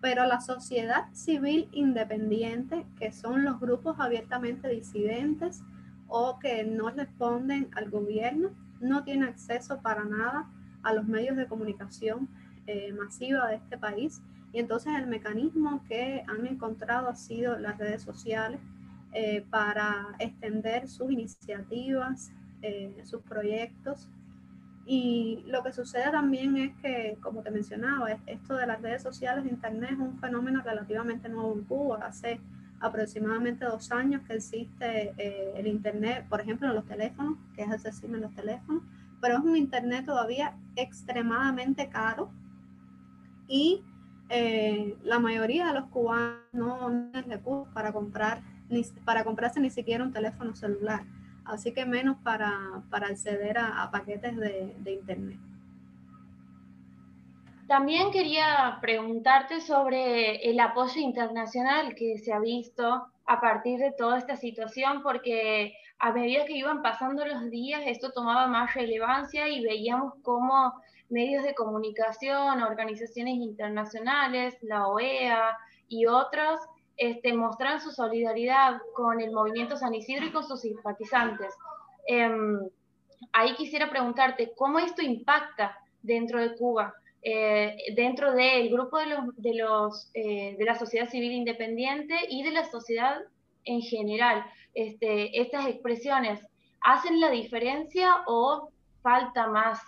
pero 0.00 0.24
la 0.24 0.40
sociedad 0.40 1.12
civil 1.12 1.68
independiente, 1.72 2.86
que 2.98 3.12
son 3.12 3.44
los 3.44 3.60
grupos 3.60 3.96
abiertamente 3.98 4.68
disidentes 4.68 5.62
o 6.08 6.38
que 6.38 6.64
no 6.64 6.90
responden 6.90 7.68
al 7.74 7.90
gobierno, 7.90 8.50
no 8.80 9.04
tiene 9.04 9.26
acceso 9.26 9.80
para 9.82 10.04
nada 10.04 10.50
a 10.82 10.94
los 10.94 11.06
medios 11.06 11.36
de 11.36 11.46
comunicación 11.46 12.28
eh, 12.66 12.92
masiva 12.92 13.48
de 13.48 13.56
este 13.56 13.76
país. 13.76 14.22
Y 14.52 14.58
entonces 14.58 14.92
el 14.96 15.06
mecanismo 15.06 15.84
que 15.88 16.24
han 16.26 16.46
encontrado 16.46 17.08
ha 17.08 17.14
sido 17.14 17.58
las 17.58 17.78
redes 17.78 18.02
sociales 18.02 18.60
eh, 19.12 19.44
para 19.50 20.14
extender 20.18 20.88
sus 20.88 21.10
iniciativas, 21.10 22.32
eh, 22.62 23.02
sus 23.04 23.22
proyectos 23.22 24.08
y 24.86 25.44
lo 25.46 25.62
que 25.62 25.72
sucede 25.72 26.10
también 26.10 26.56
es 26.56 26.74
que, 26.76 27.18
como 27.20 27.42
te 27.42 27.50
mencionaba, 27.50 28.10
esto 28.26 28.56
de 28.56 28.66
las 28.66 28.80
redes 28.80 29.02
sociales 29.02 29.44
Internet 29.46 29.92
es 29.92 29.98
un 29.98 30.18
fenómeno 30.18 30.62
relativamente 30.62 31.28
nuevo 31.28 31.52
en 31.52 31.64
Cuba. 31.64 32.00
Hace 32.02 32.40
aproximadamente 32.80 33.66
dos 33.66 33.92
años 33.92 34.22
que 34.26 34.34
existe 34.34 35.12
eh, 35.18 35.52
el 35.56 35.66
Internet, 35.66 36.26
por 36.28 36.40
ejemplo, 36.40 36.68
en 36.68 36.74
los 36.74 36.86
teléfonos, 36.86 37.36
que 37.54 37.62
es 37.62 37.70
accesible 37.70 38.16
en 38.16 38.22
los 38.22 38.34
teléfonos, 38.34 38.82
pero 39.20 39.36
es 39.36 39.44
un 39.44 39.56
Internet 39.56 40.06
todavía 40.06 40.56
extremadamente 40.76 41.88
caro 41.88 42.30
y 43.46 43.82
eh, 44.30 44.96
la 45.04 45.18
mayoría 45.18 45.66
de 45.66 45.74
los 45.74 45.84
cubanos 45.90 46.38
no 46.52 46.88
tienen 47.12 47.30
recursos 47.30 47.72
para 47.74 47.92
comprar 47.92 48.40
ni, 48.70 48.82
para 49.04 49.24
comprarse 49.24 49.60
ni 49.60 49.70
siquiera 49.70 50.04
un 50.04 50.12
teléfono 50.12 50.54
celular 50.54 51.02
así 51.44 51.72
que 51.72 51.84
menos 51.86 52.16
para, 52.22 52.82
acceder 52.90 53.58
a, 53.58 53.90
paquetes 53.90 54.36
de, 54.36 54.92
Internet. 54.92 55.38
También 57.66 58.10
quería 58.10 58.78
preguntarte 58.80 59.60
sobre 59.60 60.50
el 60.50 60.58
apoyo 60.58 61.00
internacional 61.00 61.94
que 61.94 62.18
se 62.18 62.32
ha 62.32 62.40
visto 62.40 63.06
a 63.26 63.40
partir 63.40 63.78
de 63.78 63.92
toda 63.92 64.18
esta 64.18 64.36
situación, 64.36 65.02
porque 65.02 65.76
a 66.00 66.12
medida 66.12 66.46
que 66.46 66.56
iban 66.56 66.82
pasando 66.82 67.24
los 67.24 67.48
días, 67.50 67.82
esto 67.86 68.10
tomaba 68.10 68.48
más 68.48 68.74
relevancia 68.74 69.48
y 69.48 69.62
veíamos 69.62 70.14
cómo 70.22 70.74
medios 71.10 71.44
de 71.44 71.54
comunicación, 71.54 72.62
organizaciones 72.62 73.34
internacionales, 73.34 74.56
la 74.62 74.88
OEA 74.88 75.56
y 75.88 76.06
otros, 76.06 76.60
este, 77.00 77.32
su 77.82 77.90
solidaridad 77.92 78.78
con 78.94 79.22
el 79.22 79.32
movimiento 79.32 79.74
San 79.74 79.94
Isidro 79.94 80.26
y 80.26 80.32
con 80.32 80.46
sus 80.46 80.60
simpatizantes. 80.60 81.54
Em, 82.06 82.60
ahí 83.32 83.54
quisiera 83.54 83.88
preguntarte, 83.88 84.52
¿cómo 84.54 84.78
esto 84.78 85.00
impacta 85.00 85.78
dentro 86.02 86.38
de 86.38 86.54
Cuba, 86.56 86.92
eh, 87.22 87.74
dentro 87.96 88.32
del 88.32 88.68
grupo 88.68 88.98
de, 88.98 89.06
los, 89.06 89.36
de, 89.36 89.54
los, 89.54 90.10
eh, 90.12 90.56
de 90.58 90.64
la 90.66 90.74
sociedad 90.74 91.08
civil 91.08 91.32
independiente 91.32 92.16
y 92.28 92.42
de 92.42 92.50
la 92.50 92.70
sociedad 92.70 93.16
en 93.64 93.80
general? 93.80 94.44
Este, 94.74 95.40
¿Estas 95.40 95.68
expresiones 95.68 96.46
hacen 96.82 97.18
la 97.18 97.30
diferencia 97.30 98.24
o 98.26 98.68
falta 99.02 99.46
más 99.46 99.80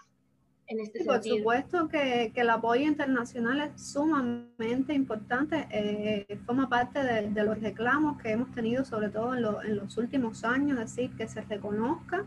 este 0.80 1.04
por 1.04 1.22
supuesto 1.22 1.88
que, 1.88 2.32
el 2.34 2.50
apoyo 2.50 2.82
internacional 2.82 3.60
es 3.60 3.92
sumamente 3.92 4.94
importante, 4.94 5.66
eh, 5.70 6.38
forma 6.46 6.68
parte 6.68 7.02
de, 7.02 7.44
los 7.44 7.60
reclamos 7.60 8.20
que 8.20 8.32
hemos 8.32 8.50
tenido 8.52 8.84
sobre 8.84 9.08
todo 9.08 9.34
en, 9.34 9.76
los 9.76 9.96
últimos 9.96 10.44
años, 10.44 10.78
es 10.78 10.96
decir, 10.96 11.16
que 11.16 11.28
se 11.28 11.40
reconozca 11.42 12.24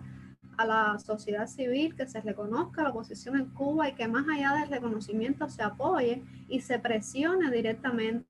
a 0.57 0.65
la 0.65 0.99
sociedad 0.99 1.47
civil, 1.47 1.95
que 1.95 2.07
se 2.07 2.21
reconozca 2.21 2.83
la 2.83 2.89
oposición 2.89 3.35
en 3.35 3.45
Cuba 3.47 3.89
y 3.89 3.93
que 3.93 4.07
más 4.07 4.25
allá 4.29 4.53
del 4.53 4.69
reconocimiento 4.69 5.49
se 5.49 5.63
apoye 5.63 6.23
y 6.47 6.61
se 6.61 6.79
presione 6.79 7.51
directamente 7.51 8.25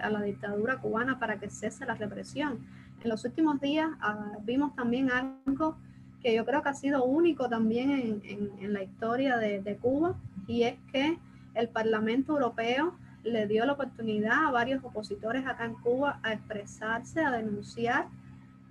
a 0.00 0.10
la 0.10 0.20
dictadura 0.20 0.78
cubana 0.78 1.18
para 1.18 1.38
que 1.38 1.48
cese 1.48 1.86
la 1.86 1.94
represión. 1.94 2.66
En 3.02 3.08
los 3.08 3.24
últimos 3.24 3.60
días 3.60 3.88
ah, 4.00 4.36
vimos 4.42 4.74
también 4.74 5.10
algo 5.10 5.78
que 6.22 6.34
yo 6.34 6.44
creo 6.44 6.62
que 6.62 6.68
ha 6.68 6.74
sido 6.74 7.04
único 7.04 7.48
también 7.48 7.90
en, 7.90 8.52
en, 8.58 8.72
la 8.72 8.82
historia 8.82 9.36
de, 9.36 9.60
de, 9.60 9.76
Cuba, 9.76 10.14
y 10.46 10.64
es 10.64 10.76
que 10.92 11.18
el 11.54 11.68
Parlamento 11.68 12.32
Europeo 12.32 12.94
le 13.22 13.46
dio 13.46 13.64
la 13.66 13.72
oportunidad 13.72 14.46
a 14.46 14.50
varios 14.50 14.84
opositores 14.84 15.46
acá 15.46 15.64
en 15.64 15.74
Cuba 15.74 16.20
a 16.22 16.32
expresarse, 16.32 17.20
a 17.20 17.30
denunciar 17.30 18.08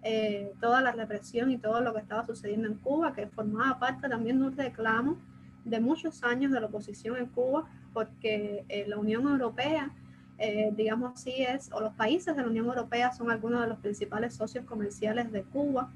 eh, 0.02 0.54
toda 0.62 0.82
la 0.82 0.94
represión 0.94 1.52
y 1.52 1.58
todo 1.58 1.82
lo 1.82 1.94
que 1.94 2.00
estaba 2.00 2.26
sucediendo 2.26 2.68
en 2.68 2.76
Cuba, 2.76 3.14
que 3.14 3.28
formaba 3.28 3.80
parte 3.80 4.08
también 4.08 4.40
de 4.40 4.48
un 4.48 4.58
reclamo 4.58 5.18
de 5.66 5.80
muchos 5.82 6.24
años 6.24 6.52
de 6.52 6.62
la 6.62 6.68
oposición 6.68 7.18
en 7.18 7.26
Cuba, 7.28 7.66
porque 7.94 8.64
eh, 8.70 8.86
la 8.88 8.98
Unión 8.98 9.28
Europea, 9.28 9.92
eh, 10.38 10.72
digamos 10.76 11.14
así 11.14 11.44
es, 11.44 11.70
o 11.74 11.82
los 11.82 11.94
países 11.94 12.36
de 12.36 12.42
la 12.42 12.48
Unión 12.48 12.68
Europea 12.68 13.12
son 13.12 13.30
algunos 13.30 13.62
de 13.62 13.68
los 13.68 13.80
principales 13.80 14.36
socios 14.36 14.64
comerciales 14.66 15.32
de 15.34 15.44
Cuba, 15.44 15.92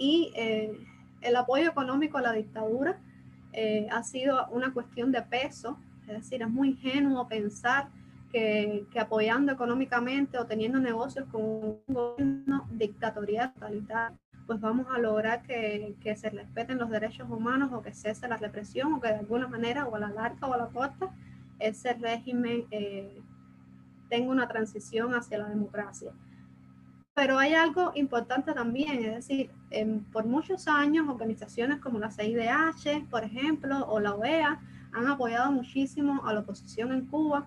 y 0.00 0.32
eh, 0.34 0.72
el 1.20 1.36
apoyo 1.36 1.68
económico 1.68 2.16
a 2.16 2.22
la 2.22 2.32
dictadura 2.32 2.98
eh, 3.52 3.86
ha 3.90 4.02
sido 4.02 4.48
una 4.48 4.72
cuestión 4.72 5.12
de 5.12 5.20
peso, 5.20 5.78
es 6.08 6.14
decir, 6.14 6.40
es 6.40 6.48
muy 6.48 6.70
ingenuo 6.70 7.28
pensar 7.28 7.90
que, 8.32 8.86
apoyando 8.98 9.52
económicamente 9.52 10.38
o 10.38 10.46
teniendo 10.46 10.78
negocios 10.78 11.28
con 11.30 11.42
un 11.42 11.80
gobierno 11.86 12.66
dictatorial 12.70 13.52
totalitario, 13.52 14.16
pues 14.46 14.58
vamos 14.58 14.86
a 14.90 14.98
lograr 14.98 15.42
que, 15.42 15.94
se 16.16 16.30
respeten 16.30 16.78
los 16.78 16.88
derechos 16.88 17.28
humanos 17.28 17.70
o 17.70 17.82
que 17.82 17.92
cese 17.92 18.26
la 18.26 18.38
represión 18.38 18.94
o 18.94 19.00
que 19.02 19.08
de 19.08 19.16
alguna 19.16 19.48
manera 19.48 19.86
o 19.86 19.96
a 19.96 19.98
la 19.98 20.08
larga 20.08 20.46
o 20.46 20.54
a 20.54 20.56
la 20.56 20.68
corta 20.68 21.10
ese 21.58 21.92
régimen 21.92 22.64
eh, 22.70 23.20
tenga 24.08 24.32
una 24.32 24.48
transición 24.48 25.14
hacia 25.14 25.36
la 25.36 25.48
democracia. 25.50 26.10
Pero 27.12 27.38
hay 27.38 27.52
algo 27.52 27.92
importante 27.94 28.54
también, 28.54 29.04
es 29.04 29.14
decir, 29.16 29.50
por 30.12 30.26
muchos 30.26 30.66
años 30.66 31.08
organizaciones 31.08 31.78
como 31.78 31.98
la 31.98 32.10
CIDH, 32.10 33.08
por 33.08 33.22
ejemplo, 33.22 33.86
o 33.86 34.00
la 34.00 34.14
OEA 34.14 34.60
han 34.92 35.06
apoyado 35.06 35.52
muchísimo 35.52 36.26
a 36.26 36.32
la 36.32 36.40
oposición 36.40 36.92
en 36.92 37.06
Cuba 37.06 37.46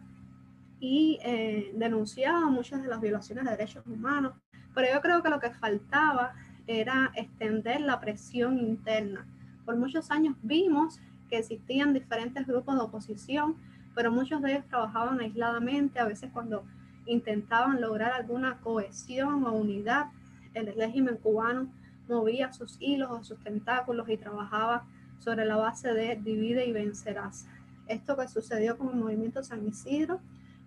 y 0.80 1.20
eh, 1.24 1.74
denunciado 1.76 2.50
muchas 2.50 2.82
de 2.82 2.88
las 2.88 3.02
violaciones 3.02 3.44
de 3.44 3.52
derechos 3.52 3.86
humanos. 3.86 4.34
Pero 4.74 4.88
yo 4.94 5.02
creo 5.02 5.22
que 5.22 5.30
lo 5.30 5.40
que 5.40 5.52
faltaba 5.52 6.34
era 6.66 7.12
extender 7.16 7.82
la 7.82 8.00
presión 8.00 8.58
interna. 8.58 9.26
Por 9.66 9.76
muchos 9.76 10.10
años 10.10 10.36
vimos 10.42 11.00
que 11.30 11.40
existían 11.40 11.94
diferentes 11.94 12.48
grupos 12.48 12.76
de 12.76 12.82
oposición, 12.82 13.56
pero 13.96 14.12
muchos 14.12 14.42
de 14.42 14.54
ellos 14.54 14.66
trabajaban 14.70 15.20
aisladamente, 15.20 16.00
a 16.00 16.06
veces 16.06 16.32
cuando 16.32 16.64
intentaban 17.06 17.82
lograr 17.82 18.14
alguna 18.14 18.60
cohesión 18.60 19.46
o 19.46 19.52
unidad, 19.52 20.08
el 20.54 20.74
régimen 20.74 21.18
cubano 21.18 21.68
movía 22.08 22.52
sus 22.54 22.78
hilos 22.80 23.10
o 23.12 23.24
sus 23.24 23.40
tentáculos 23.40 24.10
y 24.10 24.18
trabajaba 24.18 24.86
sobre 25.20 25.46
la 25.46 25.56
base 25.56 25.94
de 25.94 26.16
divide 26.16 26.66
y 26.66 26.74
vencerás. 26.74 27.48
Esto 27.88 28.18
que 28.18 28.28
sucedió 28.28 28.78
con 28.78 28.90
el 28.90 28.96
movimiento 28.96 29.44
San 29.44 29.66
Isidro, 29.68 30.20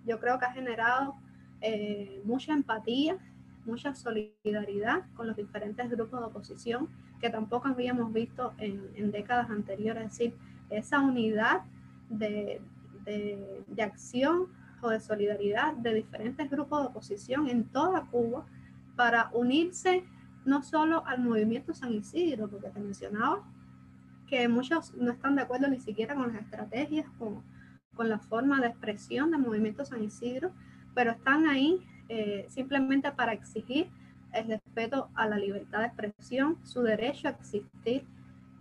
yo 0.07 0.19
creo 0.21 0.39
que 0.39 0.47
ha 0.47 0.53
generado 0.53 1.17
eh, 1.61 2.23
mucha 2.25 2.53
empatía, 2.53 3.19
mucha 3.65 3.95
solidaridad 3.95 5.05
con 5.15 5.27
los 5.27 5.37
diferentes 5.37 5.91
grupos 5.91 6.21
de 6.21 6.27
oposición 6.27 6.89
que 7.21 7.31
tampoco 7.31 7.69
habíamos 7.69 8.13
visto 8.13 8.55
en, 8.59 9.11
décadas 9.11 9.51
anteriores. 9.51 10.05
Es 10.05 10.11
decir, 10.11 10.35
esa 10.71 11.01
unidad 11.01 11.63
de, 12.09 12.61
de, 13.05 13.65
de 13.67 13.83
acción 13.83 14.49
o 14.81 14.91
de 14.91 15.01
solidaridad 15.01 15.75
de 15.75 15.95
diferentes 15.95 16.51
grupos 16.51 16.83
de 16.83 16.87
oposición 16.89 17.49
en 17.49 17.65
toda 17.65 18.03
Cuba 18.07 18.47
para 18.95 19.31
unirse 19.33 20.05
no 20.47 20.63
solo 20.63 21.05
al 21.07 21.21
movimiento 21.21 21.75
San 21.75 21.93
Isidro, 21.93 22.49
porque 22.49 22.71
te 22.71 22.81
mencionaba 22.81 23.45
que 24.27 24.49
muchos 24.49 24.95
no 24.95 25.13
están 25.13 25.37
de 25.37 25.43
acuerdo 25.43 25.69
ni 25.69 25.79
siquiera 25.81 26.15
con 26.15 26.33
las 26.33 26.43
estrategias, 26.43 27.07
con, 27.19 27.43
con 27.95 28.09
la 28.09 28.19
forma 28.19 28.61
de 28.61 28.69
expresión 28.69 29.31
del 29.31 29.41
movimiento 29.41 29.85
San 29.85 30.03
Isidro, 30.03 30.53
pero 30.95 31.13
están 31.13 31.47
ahí 31.47 31.85
eh, 32.09 32.47
simplemente 32.49 33.11
para 33.13 33.33
exigir 33.33 33.89
el 34.33 34.49
respeto 34.49 35.09
a 35.15 35.27
la 35.27 35.37
libertad 35.39 35.81
de 35.81 35.87
expresión, 35.87 36.59
su 36.65 36.83
derecho 36.83 37.29
a 37.29 37.33
existir 37.33 38.05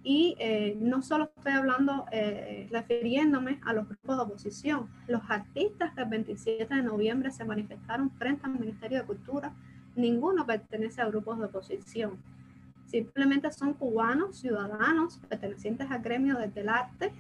Y 0.04 0.36
eh, 0.40 0.78
no 0.80 1.02
solo 1.02 1.32
estoy 1.36 1.54
hablando, 1.54 2.06
eh, 2.12 2.68
refiriéndome 2.72 3.60
a 3.66 3.74
los 3.74 3.88
grupos 3.88 4.18
de 4.18 4.24
oposición. 4.24 4.88
Los 5.08 5.24
artistas 5.30 5.94
que 5.94 6.02
el 6.02 6.10
27 6.10 6.74
de 6.74 6.84
noviembre 6.84 7.32
se 7.32 7.44
manifestaron 7.44 8.12
frente 8.12 8.46
al 8.46 8.60
Ministerio 8.60 9.00
de 9.00 9.06
Cultura, 9.06 9.54
ninguno 9.96 10.46
pertenece 10.46 11.02
a 11.02 11.08
grupos 11.08 11.40
de 11.40 11.46
oposición. 11.46 12.18
Simplemente 12.86 13.52
son 13.52 13.74
cubanos, 13.74 14.38
ciudadanos, 14.38 15.20
pertenecientes 15.30 15.90
al 15.90 16.02
gremio 16.02 16.38
desde 16.38 16.62
el 16.62 16.70
arte, 16.70 17.12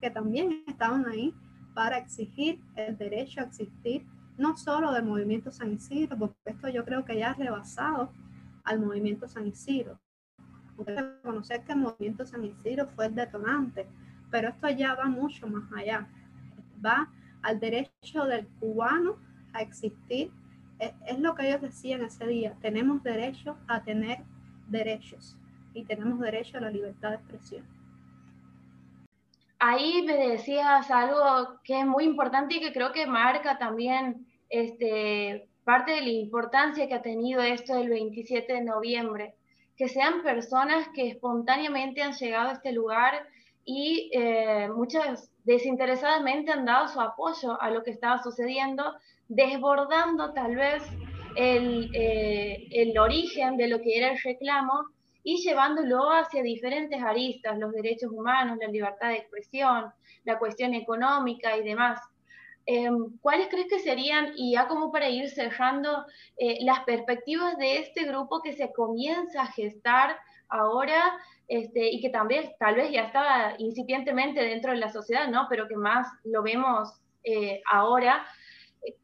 que 0.00 0.10
también 0.10 0.64
estaban 0.66 1.06
ahí 1.06 1.34
para 1.74 1.98
exigir 1.98 2.60
el 2.74 2.96
derecho 2.96 3.40
a 3.40 3.44
existir, 3.44 4.04
no 4.38 4.56
solo 4.56 4.92
del 4.92 5.04
movimiento 5.04 5.50
San 5.50 5.72
Isidro, 5.72 6.16
porque 6.18 6.36
esto 6.46 6.68
yo 6.68 6.84
creo 6.84 7.04
que 7.04 7.18
ya 7.18 7.30
ha 7.30 7.34
rebasado 7.34 8.10
al 8.64 8.80
movimiento 8.80 9.28
San 9.28 9.46
Isidro 9.46 9.98
reconocer 10.84 11.64
que 11.64 11.72
el 11.72 11.78
movimiento 11.78 12.26
San 12.26 12.44
Isidro 12.44 12.86
fue 12.88 13.06
el 13.06 13.14
detonante, 13.14 13.86
pero 14.30 14.48
esto 14.48 14.68
ya 14.70 14.94
va 14.94 15.06
mucho 15.06 15.46
más 15.46 15.70
allá. 15.72 16.06
Va 16.84 17.08
al 17.42 17.60
derecho 17.60 18.24
del 18.26 18.46
cubano 18.58 19.16
a 19.52 19.62
existir. 19.62 20.30
Es, 20.80 21.18
lo 21.18 21.34
que 21.34 21.48
ellos 21.48 21.60
decían 21.60 22.02
ese 22.02 22.26
día. 22.26 22.56
Tenemos 22.60 23.02
derecho 23.02 23.56
a 23.68 23.82
tener 23.82 24.18
derechos 24.68 25.36
y 25.74 25.84
tenemos 25.84 26.18
derecho 26.18 26.58
a 26.58 26.62
la 26.62 26.70
libertad 26.70 27.10
de 27.10 27.16
expresión. 27.16 27.66
Ahí 29.58 30.02
me 30.02 30.16
decías 30.16 30.90
algo 30.90 31.60
que 31.62 31.80
es 31.80 31.86
muy 31.86 32.04
importante 32.04 32.56
y 32.56 32.60
que 32.60 32.72
creo 32.72 32.92
que 32.92 33.06
marca 33.06 33.58
también 33.58 34.26
este, 34.48 35.48
parte 35.64 35.92
de 35.92 36.00
la 36.00 36.08
importancia 36.08 36.88
que 36.88 36.94
ha 36.94 37.02
tenido 37.02 37.42
esto 37.42 37.74
del 37.74 37.90
27 37.90 38.52
de 38.52 38.64
noviembre 38.64 39.34
que 39.80 39.88
sean 39.88 40.22
personas 40.22 40.86
que 40.94 41.08
espontáneamente 41.08 42.02
han 42.02 42.12
llegado 42.12 42.50
a 42.50 42.52
este 42.52 42.70
lugar 42.70 43.26
y 43.64 44.10
eh, 44.12 44.68
muchas 44.68 45.32
desinteresadamente 45.44 46.52
han 46.52 46.66
dado 46.66 46.86
su 46.86 47.00
apoyo 47.00 47.58
a 47.62 47.70
lo 47.70 47.82
que 47.82 47.90
estaba 47.90 48.22
sucediendo, 48.22 48.94
desbordando 49.30 50.32
tal 50.34 50.56
vez 50.56 50.82
el, 51.36 51.88
eh, 51.94 52.66
el 52.72 52.98
origen 52.98 53.56
de 53.56 53.68
lo 53.68 53.80
que 53.80 53.96
era 53.96 54.10
el 54.10 54.18
reclamo 54.18 54.86
y 55.22 55.36
llevándolo 55.36 56.10
hacia 56.10 56.42
diferentes 56.42 57.00
aristas, 57.00 57.56
los 57.58 57.72
derechos 57.72 58.10
humanos, 58.10 58.58
la 58.60 58.68
libertad 58.68 59.10
de 59.10 59.18
expresión, 59.18 59.92
la 60.24 60.38
cuestión 60.38 60.74
económica 60.74 61.56
y 61.56 61.62
demás. 61.62 62.00
Em, 62.66 63.18
¿cuáles 63.20 63.48
crees 63.48 63.68
que 63.68 63.78
serían, 63.78 64.32
y 64.36 64.52
ya 64.52 64.66
como 64.66 64.90
para 64.90 65.08
ir 65.08 65.28
cerrando, 65.28 66.04
eh, 66.36 66.58
las 66.62 66.80
perspectivas 66.80 67.56
de 67.56 67.78
este 67.78 68.04
grupo 68.04 68.42
que 68.42 68.52
se 68.52 68.72
comienza 68.72 69.42
a 69.42 69.52
gestar 69.52 70.16
ahora 70.48 71.16
este, 71.46 71.88
y 71.90 72.00
que 72.00 72.10
también 72.10 72.50
tal 72.58 72.74
vez 72.74 72.90
ya 72.90 73.02
estaba 73.02 73.54
incipientemente 73.58 74.40
dentro 74.42 74.72
de 74.72 74.78
la 74.78 74.90
sociedad, 74.90 75.28
¿no? 75.28 75.46
pero 75.48 75.68
que 75.68 75.76
más 75.76 76.08
lo 76.24 76.42
vemos 76.42 77.00
eh, 77.24 77.60
ahora? 77.70 78.26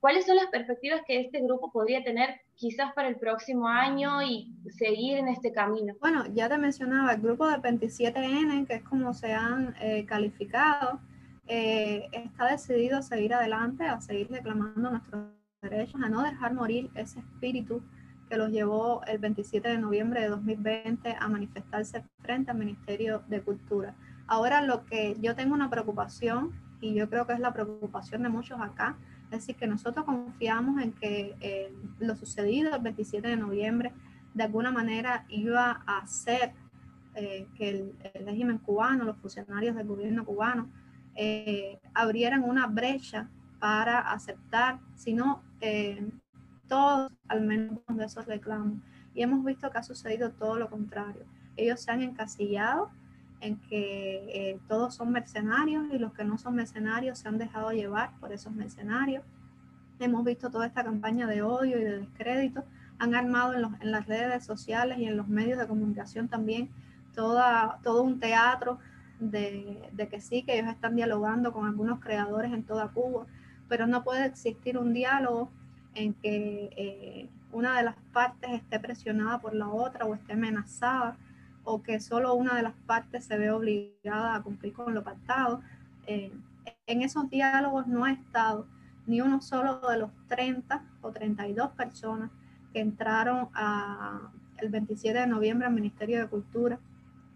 ¿Cuáles 0.00 0.26
son 0.26 0.36
las 0.36 0.46
perspectivas 0.46 1.02
que 1.06 1.20
este 1.20 1.40
grupo 1.42 1.70
podría 1.70 2.02
tener 2.02 2.40
quizás 2.54 2.92
para 2.94 3.08
el 3.08 3.16
próximo 3.16 3.68
año 3.68 4.22
y 4.22 4.54
seguir 4.70 5.18
en 5.18 5.28
este 5.28 5.52
camino? 5.52 5.94
Bueno, 6.00 6.24
ya 6.32 6.48
te 6.48 6.56
mencionaba 6.56 7.12
el 7.12 7.20
grupo 7.20 7.48
de 7.48 7.56
27N, 7.58 8.66
que 8.66 8.74
es 8.74 8.82
como 8.82 9.12
se 9.12 9.32
han 9.32 9.74
eh, 9.80 10.06
calificado 10.06 11.00
eh, 11.48 12.08
está 12.12 12.50
decidido 12.50 12.98
a 12.98 13.02
seguir 13.02 13.32
adelante, 13.32 13.84
a 13.84 14.00
seguir 14.00 14.28
reclamando 14.30 14.90
nuestros 14.90 15.26
derechos, 15.62 16.00
a 16.02 16.08
no 16.08 16.22
dejar 16.22 16.54
morir 16.54 16.90
ese 16.94 17.20
espíritu 17.20 17.82
que 18.28 18.36
los 18.36 18.50
llevó 18.50 19.04
el 19.06 19.18
27 19.18 19.68
de 19.68 19.78
noviembre 19.78 20.22
de 20.22 20.28
2020 20.28 21.16
a 21.18 21.28
manifestarse 21.28 22.02
frente 22.18 22.50
al 22.50 22.58
Ministerio 22.58 23.22
de 23.28 23.40
Cultura. 23.42 23.94
Ahora 24.26 24.60
lo 24.60 24.84
que 24.86 25.16
yo 25.20 25.36
tengo 25.36 25.54
una 25.54 25.70
preocupación, 25.70 26.52
y 26.80 26.94
yo 26.94 27.08
creo 27.08 27.26
que 27.28 27.34
es 27.34 27.40
la 27.40 27.52
preocupación 27.52 28.24
de 28.24 28.28
muchos 28.28 28.60
acá, 28.60 28.96
decir, 29.30 29.56
que 29.56 29.66
nosotros 29.66 30.04
confiamos 30.04 30.80
en 30.82 30.92
que 30.92 31.34
eh, 31.40 31.72
lo 31.98 32.16
sucedido 32.16 32.74
el 32.74 32.82
27 32.82 33.26
de 33.28 33.36
noviembre 33.36 33.92
de 34.36 34.44
alguna 34.44 34.70
manera 34.70 35.24
iba 35.28 35.82
a 35.86 35.98
hacer 35.98 36.52
eh, 37.14 37.48
que 37.56 37.70
el, 37.70 37.94
régimen 38.26 38.58
cubano, 38.58 39.04
los 39.04 39.16
funcionarios 39.16 39.74
del 39.74 39.86
gobierno 39.86 40.26
cubano, 40.26 40.68
eh, 41.14 41.80
abrieran 41.94 42.42
una 42.42 42.66
brecha 42.66 43.30
para 43.58 44.00
aceptar, 44.00 44.78
sino 44.94 45.42
eh, 45.62 46.06
todos 46.68 47.10
al 47.28 47.40
menos 47.40 47.78
de 47.88 48.04
esos 48.04 48.26
reclamos. 48.26 48.78
Y 49.14 49.22
hemos 49.22 49.42
visto 49.42 49.70
que 49.70 49.78
ha 49.78 49.82
sucedido 49.82 50.32
todo 50.32 50.58
lo 50.58 50.68
contrario. 50.68 51.24
Ellos 51.56 51.80
se 51.80 51.90
han 51.90 52.02
encasillado 52.02 52.90
en 53.40 53.56
que 53.56 54.24
eh, 54.28 54.60
todos 54.68 54.94
son 54.94 55.12
mercenarios 55.12 55.84
y 55.92 55.98
los 55.98 56.12
que 56.12 56.24
no 56.24 56.38
son 56.38 56.54
mercenarios 56.54 57.18
se 57.18 57.28
han 57.28 57.38
dejado 57.38 57.70
llevar 57.72 58.12
por 58.20 58.32
esos 58.32 58.52
mercenarios. 58.52 59.24
Hemos 59.98 60.24
visto 60.24 60.50
toda 60.50 60.66
esta 60.66 60.84
campaña 60.84 61.26
de 61.26 61.42
odio 61.42 61.78
y 61.78 61.84
de 61.84 61.98
descrédito. 62.00 62.64
Han 62.98 63.14
armado 63.14 63.54
en, 63.54 63.64
en 63.80 63.90
las 63.90 64.06
redes 64.06 64.44
sociales 64.44 64.98
y 64.98 65.06
en 65.06 65.16
los 65.16 65.28
medios 65.28 65.58
de 65.58 65.66
comunicación 65.66 66.28
también 66.28 66.70
toda, 67.16 67.80
todo 67.82 68.02
un 68.02 68.20
teatro 68.20 68.78
de, 69.18 70.08
que 70.10 70.20
sí, 70.20 70.42
que 70.42 70.58
ellos 70.58 70.70
están 70.70 70.94
dialogando 70.94 71.52
con 71.52 71.66
algunos 71.66 71.98
creadores 72.00 72.52
en 72.52 72.62
toda 72.62 72.88
Cuba, 72.88 73.26
pero 73.68 73.86
no 73.88 74.04
puede 74.04 74.26
existir 74.26 74.78
un 74.78 74.92
diálogo 74.92 75.50
en 75.94 76.12
que 76.14 76.70
eh, 76.76 77.28
una 77.52 77.76
de 77.78 77.84
las 77.84 77.96
partes 78.12 78.50
esté 78.52 78.78
presionada 78.78 79.40
por 79.40 79.54
la 79.54 79.68
otra 79.68 80.04
o 80.04 80.14
esté 80.14 80.34
amenazada 80.34 81.16
o 81.66 81.82
que 81.82 82.00
solo 82.00 82.34
una 82.34 82.54
de 82.54 82.62
las 82.62 82.74
partes 82.86 83.24
se 83.24 83.36
ve 83.36 83.50
obligada 83.50 84.36
a 84.36 84.42
cumplir 84.42 84.72
con 84.72 84.94
lo 84.94 85.04
pactado. 85.04 85.60
Eh, 86.06 86.32
en 86.86 87.02
esos 87.02 87.28
diálogos 87.28 87.86
no 87.86 88.04
ha 88.04 88.12
estado 88.12 88.66
ni 89.06 89.20
uno 89.20 89.42
solo 89.42 89.80
de 89.88 89.98
los 89.98 90.10
30 90.28 90.82
o 91.02 91.10
32 91.10 91.70
personas 91.72 92.30
que 92.72 92.80
entraron 92.80 93.48
a, 93.52 94.30
el 94.58 94.70
27 94.70 95.18
de 95.18 95.26
noviembre 95.26 95.66
al 95.66 95.74
Ministerio 95.74 96.18
de 96.18 96.28
Cultura 96.28 96.78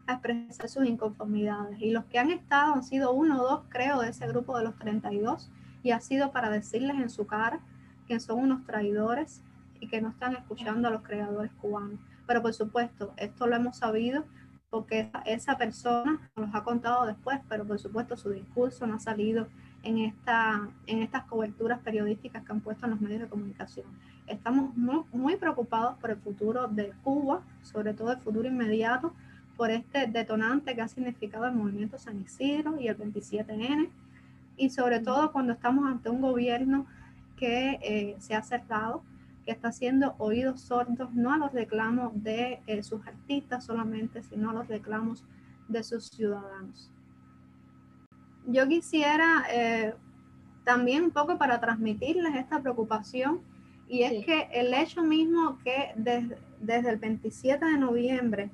expresar 0.09 0.69
sus 0.69 0.87
inconformidades. 0.87 1.81
Y 1.81 1.91
los 1.91 2.05
que 2.07 2.19
han 2.19 2.31
estado 2.31 2.75
han 2.75 2.83
sido 2.83 3.13
uno 3.13 3.43
o 3.43 3.49
dos, 3.49 3.61
creo, 3.69 4.01
de 4.01 4.11
ese 4.11 4.27
grupo 4.27 4.57
de 4.59 4.65
los 4.65 4.77
32, 4.79 5.51
y 5.83 5.93
ha 5.93 6.01
sido 6.01 6.33
para 6.33 6.51
decirles 6.51 6.97
en 6.97 7.11
su 7.11 7.27
cara 7.27 7.61
que 8.07 8.19
son 8.21 8.41
unos 8.41 8.65
traidores 8.67 9.43
y 9.79 9.89
que 9.89 10.01
no 10.01 10.09
están 10.09 10.35
escuchando 10.35 10.89
a 10.89 10.91
los 10.91 11.03
creadores 11.03 11.53
cubanos. 11.61 12.01
Pero 12.31 12.43
por 12.43 12.55
supuesto, 12.55 13.13
esto 13.17 13.49
lo 13.49 13.57
hemos 13.57 13.79
sabido 13.79 14.25
porque 14.71 15.11
esa 15.27 15.59
persona 15.59 16.31
nos 16.37 16.55
ha 16.55 16.63
contado 16.63 17.05
después, 17.05 17.41
pero 17.49 17.67
por 17.67 17.81
supuesto 17.81 18.17
su 18.17 18.31
discurso 18.31 18.87
no 18.87 18.95
ha 18.95 18.99
salido 19.01 19.49
en, 19.83 19.99
esta, 19.99 20.69
en 20.87 21.03
estas 21.03 21.25
coberturas 21.25 21.81
periodísticas 21.81 22.45
que 22.45 22.53
han 22.53 22.61
puesto 22.61 22.87
en 22.87 22.93
los 22.93 23.01
medios 23.01 23.23
de 23.23 23.27
comunicación. 23.27 23.85
Estamos 24.29 24.77
muy, 24.77 25.03
muy 25.13 25.35
preocupados 25.39 25.99
por 25.99 26.11
el 26.11 26.19
futuro 26.19 26.69
de 26.69 26.93
Cuba, 27.03 27.43
sobre 27.63 27.95
todo 27.95 28.13
el 28.13 28.19
futuro 28.19 28.47
inmediato, 28.47 29.13
por 29.57 29.73
este 29.73 30.07
detonante 30.07 30.77
que 30.77 30.83
ha 30.83 30.87
significado 30.89 31.47
el 31.47 31.55
movimiento 31.57 31.99
San 31.99 32.21
Isidro 32.21 32.81
y 32.81 32.87
el 32.87 32.97
27N, 32.97 33.89
y 34.57 34.71
sobre 34.71 35.01
todo 35.01 35.33
cuando 35.33 35.53
estamos 35.53 35.85
ante 35.91 36.11
un 36.11 36.21
gobierno 36.21 36.87
que 37.37 37.81
eh, 37.83 38.17
se 38.21 38.37
ha 38.37 38.43
cerrado, 38.45 39.03
que 39.51 39.55
está 39.55 39.69
haciendo 39.69 40.15
oídos 40.19 40.61
sordos 40.61 41.13
no 41.13 41.33
a 41.33 41.37
los 41.37 41.53
reclamos 41.53 42.13
de 42.23 42.61
eh, 42.69 42.85
sus 42.85 43.05
artistas 43.05 43.65
solamente, 43.65 44.23
sino 44.23 44.51
a 44.51 44.53
los 44.53 44.69
reclamos 44.69 45.25
de 45.67 45.83
sus 45.83 46.07
ciudadanos. 46.07 46.89
Yo 48.47 48.69
quisiera 48.69 49.43
eh, 49.51 49.93
también 50.63 51.03
un 51.03 51.11
poco 51.11 51.37
para 51.37 51.59
transmitirles 51.59 52.37
esta 52.37 52.61
preocupación, 52.61 53.41
y 53.89 54.05
es 54.05 54.25
que 54.25 54.49
el 54.53 54.73
hecho 54.73 55.03
mismo 55.03 55.59
que 55.65 55.95
desde 55.97 56.91
el 56.91 56.97
27 56.99 57.65
de 57.65 57.77
noviembre 57.77 58.51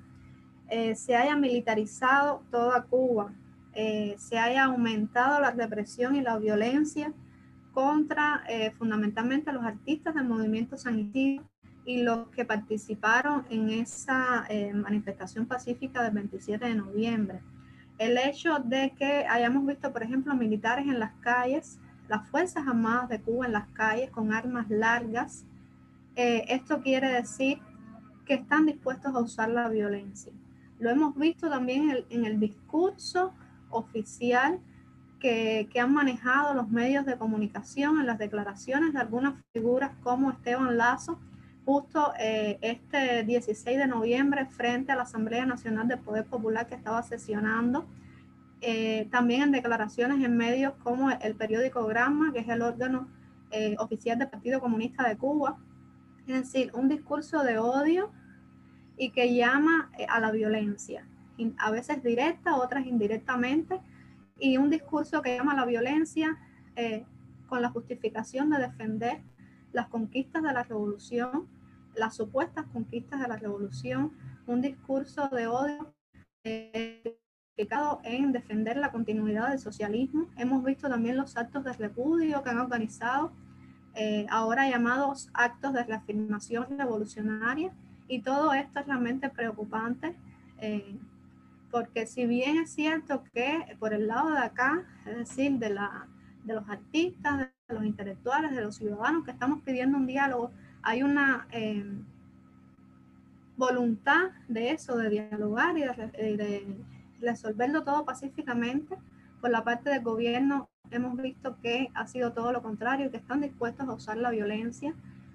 eh, 0.71 0.95
se 0.95 1.15
haya 1.15 1.37
militarizado 1.37 2.43
toda 2.51 2.85
Cuba, 2.85 3.35
eh, 3.75 4.15
se 4.17 4.39
haya 4.39 4.65
aumentado 4.65 5.41
la 5.41 5.51
represión 5.51 6.17
y 6.17 6.23
la 6.23 6.39
violencia 6.39 7.13
contra 7.77 8.43
eh, 8.49 8.71
fundamentalmente 8.79 9.53
los 9.53 9.63
artistas 9.63 10.15
del 10.15 10.25
movimiento 10.25 10.79
San 10.79 10.99
Isidro 10.99 11.45
y 11.85 12.03
los 12.03 12.29
que 12.29 12.47
participaron 12.47 13.45
en 13.51 13.69
esa 13.69 14.49
manifestación 14.75 15.45
pacífica 15.45 16.03
del 16.03 16.15
27 16.15 16.65
de 16.65 16.75
noviembre. 16.75 17.43
El 17.99 18.17
hecho 18.17 18.61
de 18.61 18.95
que 18.99 19.27
hayamos 19.29 19.67
visto, 19.67 19.93
por 19.93 20.03
ejemplo, 20.03 20.35
militares 20.35 20.87
en 20.87 20.99
las 20.99 21.13
calles, 21.21 21.79
las 22.09 22.27
Fuerzas 22.31 22.67
Armadas 22.67 23.11
de 23.11 23.21
Cuba 23.21 23.45
en 23.45 23.53
las 23.53 23.69
calles 23.69 24.11
con 24.11 24.33
armas 24.33 24.69
largas, 24.71 25.45
esto 26.17 26.81
quiere 26.81 27.09
decir 27.09 27.61
que 28.25 28.35
están 28.35 28.65
dispuestos 28.65 29.15
a 29.15 29.21
usar 29.21 29.51
la 29.51 29.69
violencia. 29.69 30.33
Lo 30.79 30.91
hemos 30.91 31.17
visto 31.17 31.49
también 31.49 32.05
en 32.11 32.25
el, 32.25 32.39
discurso 32.39 33.33
oficial 33.71 34.61
que, 35.21 35.69
han 35.81 35.93
manejado 35.93 36.55
los 36.55 36.69
medios 36.69 37.07
de 37.07 37.17
comunicación, 37.17 38.01
en 38.01 38.07
las 38.07 38.19
declaraciones 38.19 38.93
de 38.93 39.01
algunas 39.01 39.35
figuras 39.53 39.93
como 40.03 40.31
Esteban 40.31 40.77
Lazo, 40.77 41.19
justo 41.65 42.13
eh, 42.19 42.59
este 42.61 43.25
16 43.25 43.79
de 43.79 43.87
noviembre 43.87 44.47
frente 44.47 44.93
a 44.93 44.97
la 44.97 45.03
Asamblea 45.03 45.47
Nacional 45.47 45.89
del 45.89 45.99
Poder 45.99 46.25
Popular 46.25 46.67
que 46.67 46.75
estaba 46.75 47.03
sesionando. 47.03 47.87
Eh, 48.61 49.09
también 49.11 49.43
en 49.43 49.53
declaraciones 49.53 50.25
en 50.25 50.37
medios 50.37 50.75
como 50.83 51.11
el 51.11 51.35
periódico 51.35 51.85
Gramma, 51.87 52.33
que 52.33 52.41
es 52.41 52.49
el 52.49 52.63
órgano 52.63 53.09
eh, 53.51 53.77
oficial 53.79 54.19
del 54.19 54.29
Partido 54.29 54.61
Comunista 54.61 55.09
de 55.09 55.17
Cuba. 55.17 55.59
Es 56.27 56.43
decir, 56.43 56.71
un 56.75 56.89
discurso 56.89 57.43
de 57.43 57.59
odio 57.59 58.11
y 58.97 59.11
que 59.11 59.35
llama 59.35 59.91
a 60.09 60.21
la 60.21 60.31
violencia, 60.31 61.07
a 61.59 61.71
veces 61.71 62.03
directa, 62.03 62.57
otras 62.57 62.87
indirectamente, 62.87 63.81
y 64.39 64.57
un 64.57 64.71
discurso 64.71 65.23
que 65.23 65.37
llama 65.37 65.55
la 65.55 65.65
violencia 65.65 66.39
con 67.49 67.63
la 67.63 67.71
justificación 67.71 68.51
de 68.51 68.59
defender 68.59 69.23
las 69.73 69.89
conquistas 69.89 70.43
de 70.43 70.53
la 70.53 70.63
revolución 70.63 71.49
las 71.97 72.15
supuestas 72.15 72.67
conquistas 72.67 73.21
de 73.21 73.29
la 73.29 73.37
revolución, 73.37 74.13
un 74.47 74.61
discurso 74.61 75.29
de 75.29 75.47
odio 75.47 75.95
eh, 76.45 77.19
en 78.05 78.33
defender 78.33 78.77
la 78.77 78.93
continuidad 78.93 79.49
del 79.49 79.59
socialismo. 79.59 80.29
Hemos 80.37 80.63
visto 80.63 80.89
también 80.89 81.17
los 81.17 81.37
actos 81.37 81.65
de 81.65 81.73
repudio 81.73 82.43
que 82.43 82.51
han 82.51 82.59
organizado, 82.59 83.33
eh, 83.95 84.27
ahora 84.29 84.69
llamados 84.69 85.31
actos 85.33 85.73
de 85.73 85.83
reafirmación 85.85 86.79
revolucionaria, 86.79 87.73
y 88.09 88.21
todo 88.21 88.53
esto 88.53 88.81
es 88.81 88.87
realmente 88.87 89.31
preocupante, 89.31 90.15
eh, 90.59 90.99
porque 91.71 92.07
si 92.07 92.27
bien 92.27 92.59
es 92.59 92.71
cierto 92.71 93.25
que 93.33 93.77
por 93.79 93.93
el 93.93 94.07
lado 94.07 94.31
de 94.31 94.39
acá, 94.39 94.85
es 95.07 95.17
decir, 95.17 95.53
de, 95.59 95.71
la, 95.71 96.07
de 96.45 96.55
los 96.55 96.69
artistas, 96.69 97.49
de 97.69 97.75
los 97.75 97.85
intelectuales, 97.85 98.55
de 98.55 98.63
los 98.63 98.77
ciudadanos 98.77 99.25
que 99.25 99.33
estamos 99.33 99.63
pidiendo 99.63 99.99
un 99.99 100.07
diálogo, 100.07 100.51
hay 100.83 101.03
una 101.03 101.49
eh, 101.51 101.85
voluntad 103.57 104.31
de 104.49 104.71
eso, 104.71 104.97
de 104.97 105.09
dialogar 105.09 105.77
y 105.77 105.83
eh, 105.83 106.37
de, 106.37 106.85
resolverlo 107.21 107.83
todo 107.83 108.05
pacíficamente. 108.05 108.97
Por 109.41 109.51
la 109.51 109.65
parte 109.65 109.91
del 109.91 110.03
gobierno 110.03 110.69
hemos 110.91 111.17
visto 111.17 111.57
que 111.61 111.91
ha 111.95 112.07
sido 112.07 112.33
todo 112.33 112.53
lo 112.53 112.63
contrario, 112.63 113.11
que 113.11 113.17
están 113.17 113.41
dispuestos 113.41 113.89
a 113.89 113.95
usar 113.95 114.17
la 114.19 114.31
violencia 114.31 114.95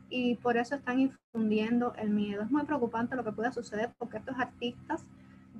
y 0.10 0.36
por 0.36 0.58
eso 0.58 0.76
están 0.76 1.00
infundiendo 1.00 1.94
el 1.96 2.10
miedo. 2.10 2.44
Es 2.44 2.52
muy 2.52 2.64
preocupante 2.64 3.16
lo 3.16 3.24
que 3.24 3.32
pueda 3.32 3.52
suceder 3.52 3.92
porque 3.98 4.18
estos 4.18 4.38
artistas 4.40 5.06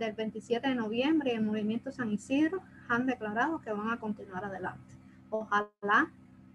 del 0.06 0.16
27 0.16 0.68
de 0.68 0.76
noviembre 0.76 1.32
y 1.32 1.36
el 1.36 1.44
movimiento 1.44 1.92
San 1.92 2.12
Isidro 2.12 2.62
han 2.88 3.06
declarado 3.06 3.62
que 3.62 3.72
van 3.72 3.90
a 3.90 4.00
continuar 4.00 4.46
adelante. 4.46 4.96
Ojalá, 5.30 6.12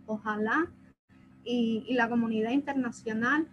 ojalá 0.06 0.66
y, 1.44 1.94
la 1.94 2.08
comunidad 2.08 2.50
internacional 2.50 3.46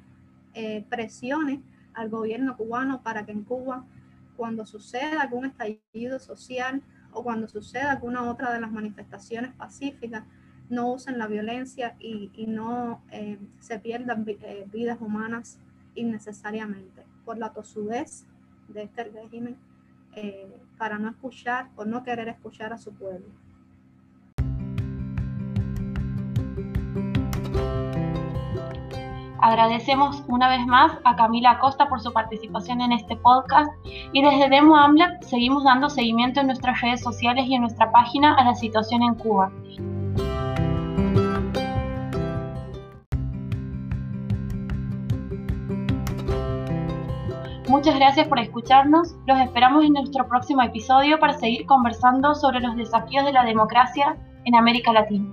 eh, 0.53 0.84
presione 0.89 1.62
al 1.93 2.10
gobierno 2.10 2.58
cubano 2.58 3.01
para 3.03 3.25
que 3.25 3.32
en 3.32 3.43
Cuba, 3.43 3.86
cuando 4.36 4.65
suceda 4.65 5.21
algún 5.21 5.45
estallido 5.45 6.19
social 6.19 6.82
o 7.12 7.23
cuando 7.23 7.47
suceda 7.47 7.91
alguna 7.91 8.23
otra 8.23 8.51
de 8.51 8.60
las 8.60 8.71
manifestaciones 8.71 9.53
pacíficas, 9.53 10.23
no 10.69 10.91
usen 10.91 11.19
la 11.19 11.27
violencia 11.27 11.95
y, 11.99 12.32
no 12.47 13.03
eh, 13.12 13.38
se 13.60 13.79
pierdan 13.79 14.25
eh, 14.27 14.65
vidas 14.71 14.99
humanas 14.99 15.60
innecesariamente 15.93 17.06
por 17.25 17.38
la 17.38 17.53
tosudez 17.53 18.25
de 18.69 18.84
este 18.84 19.03
régimen 19.03 19.58
para 20.78 20.97
no 20.97 21.10
escuchar 21.10 21.69
o 21.76 21.86
no 21.86 22.04
querer 22.04 22.28
escuchar 22.28 22.73
a 22.73 22.78
su 22.78 22.93
pueblo. 22.93 23.26
Agradecemos 29.43 30.23
una 30.30 30.47
vez 30.47 30.65
más 30.65 30.97
a 31.04 31.17
Camila 31.17 31.52
Acosta 31.52 31.89
por 31.89 31.99
su 31.99 32.13
participación 32.13 32.80
en 32.80 32.93
este 32.93 33.17
podcast 33.17 33.69
y 34.13 34.21
desde 34.21 34.47
Demo 34.49 34.78
AMLAC 34.78 35.21
seguimos 35.21 35.65
dando 35.65 35.89
seguimiento 35.89 36.39
en 36.39 36.47
nuestras 36.47 36.80
redes 36.80 37.02
sociales 37.02 37.45
y 37.47 37.56
en 37.56 37.62
nuestra 37.62 37.91
página 37.91 38.36
a 38.36 38.45
la 38.45 38.56
situación 38.56 39.04
en 39.04 39.15
Cuba. 39.15 39.52
Muchas 47.73 47.95
gracias 47.95 48.27
por 48.27 48.38
escucharnos. 48.38 49.15
Los 49.25 49.39
esperamos 49.39 49.83
en 49.83 49.93
nuestro 49.93 50.27
próximo 50.27 50.62
episodio 50.62 51.19
para 51.19 51.33
seguir 51.33 51.65
conversando 51.65 52.36
sobre 52.36 52.59
los 52.59 52.75
desafíos 52.75 53.25
de 53.25 53.33
la 53.33 53.43
democracia 53.43 54.15
en 54.45 54.53
América 54.53 54.93
Latina. 54.93 55.31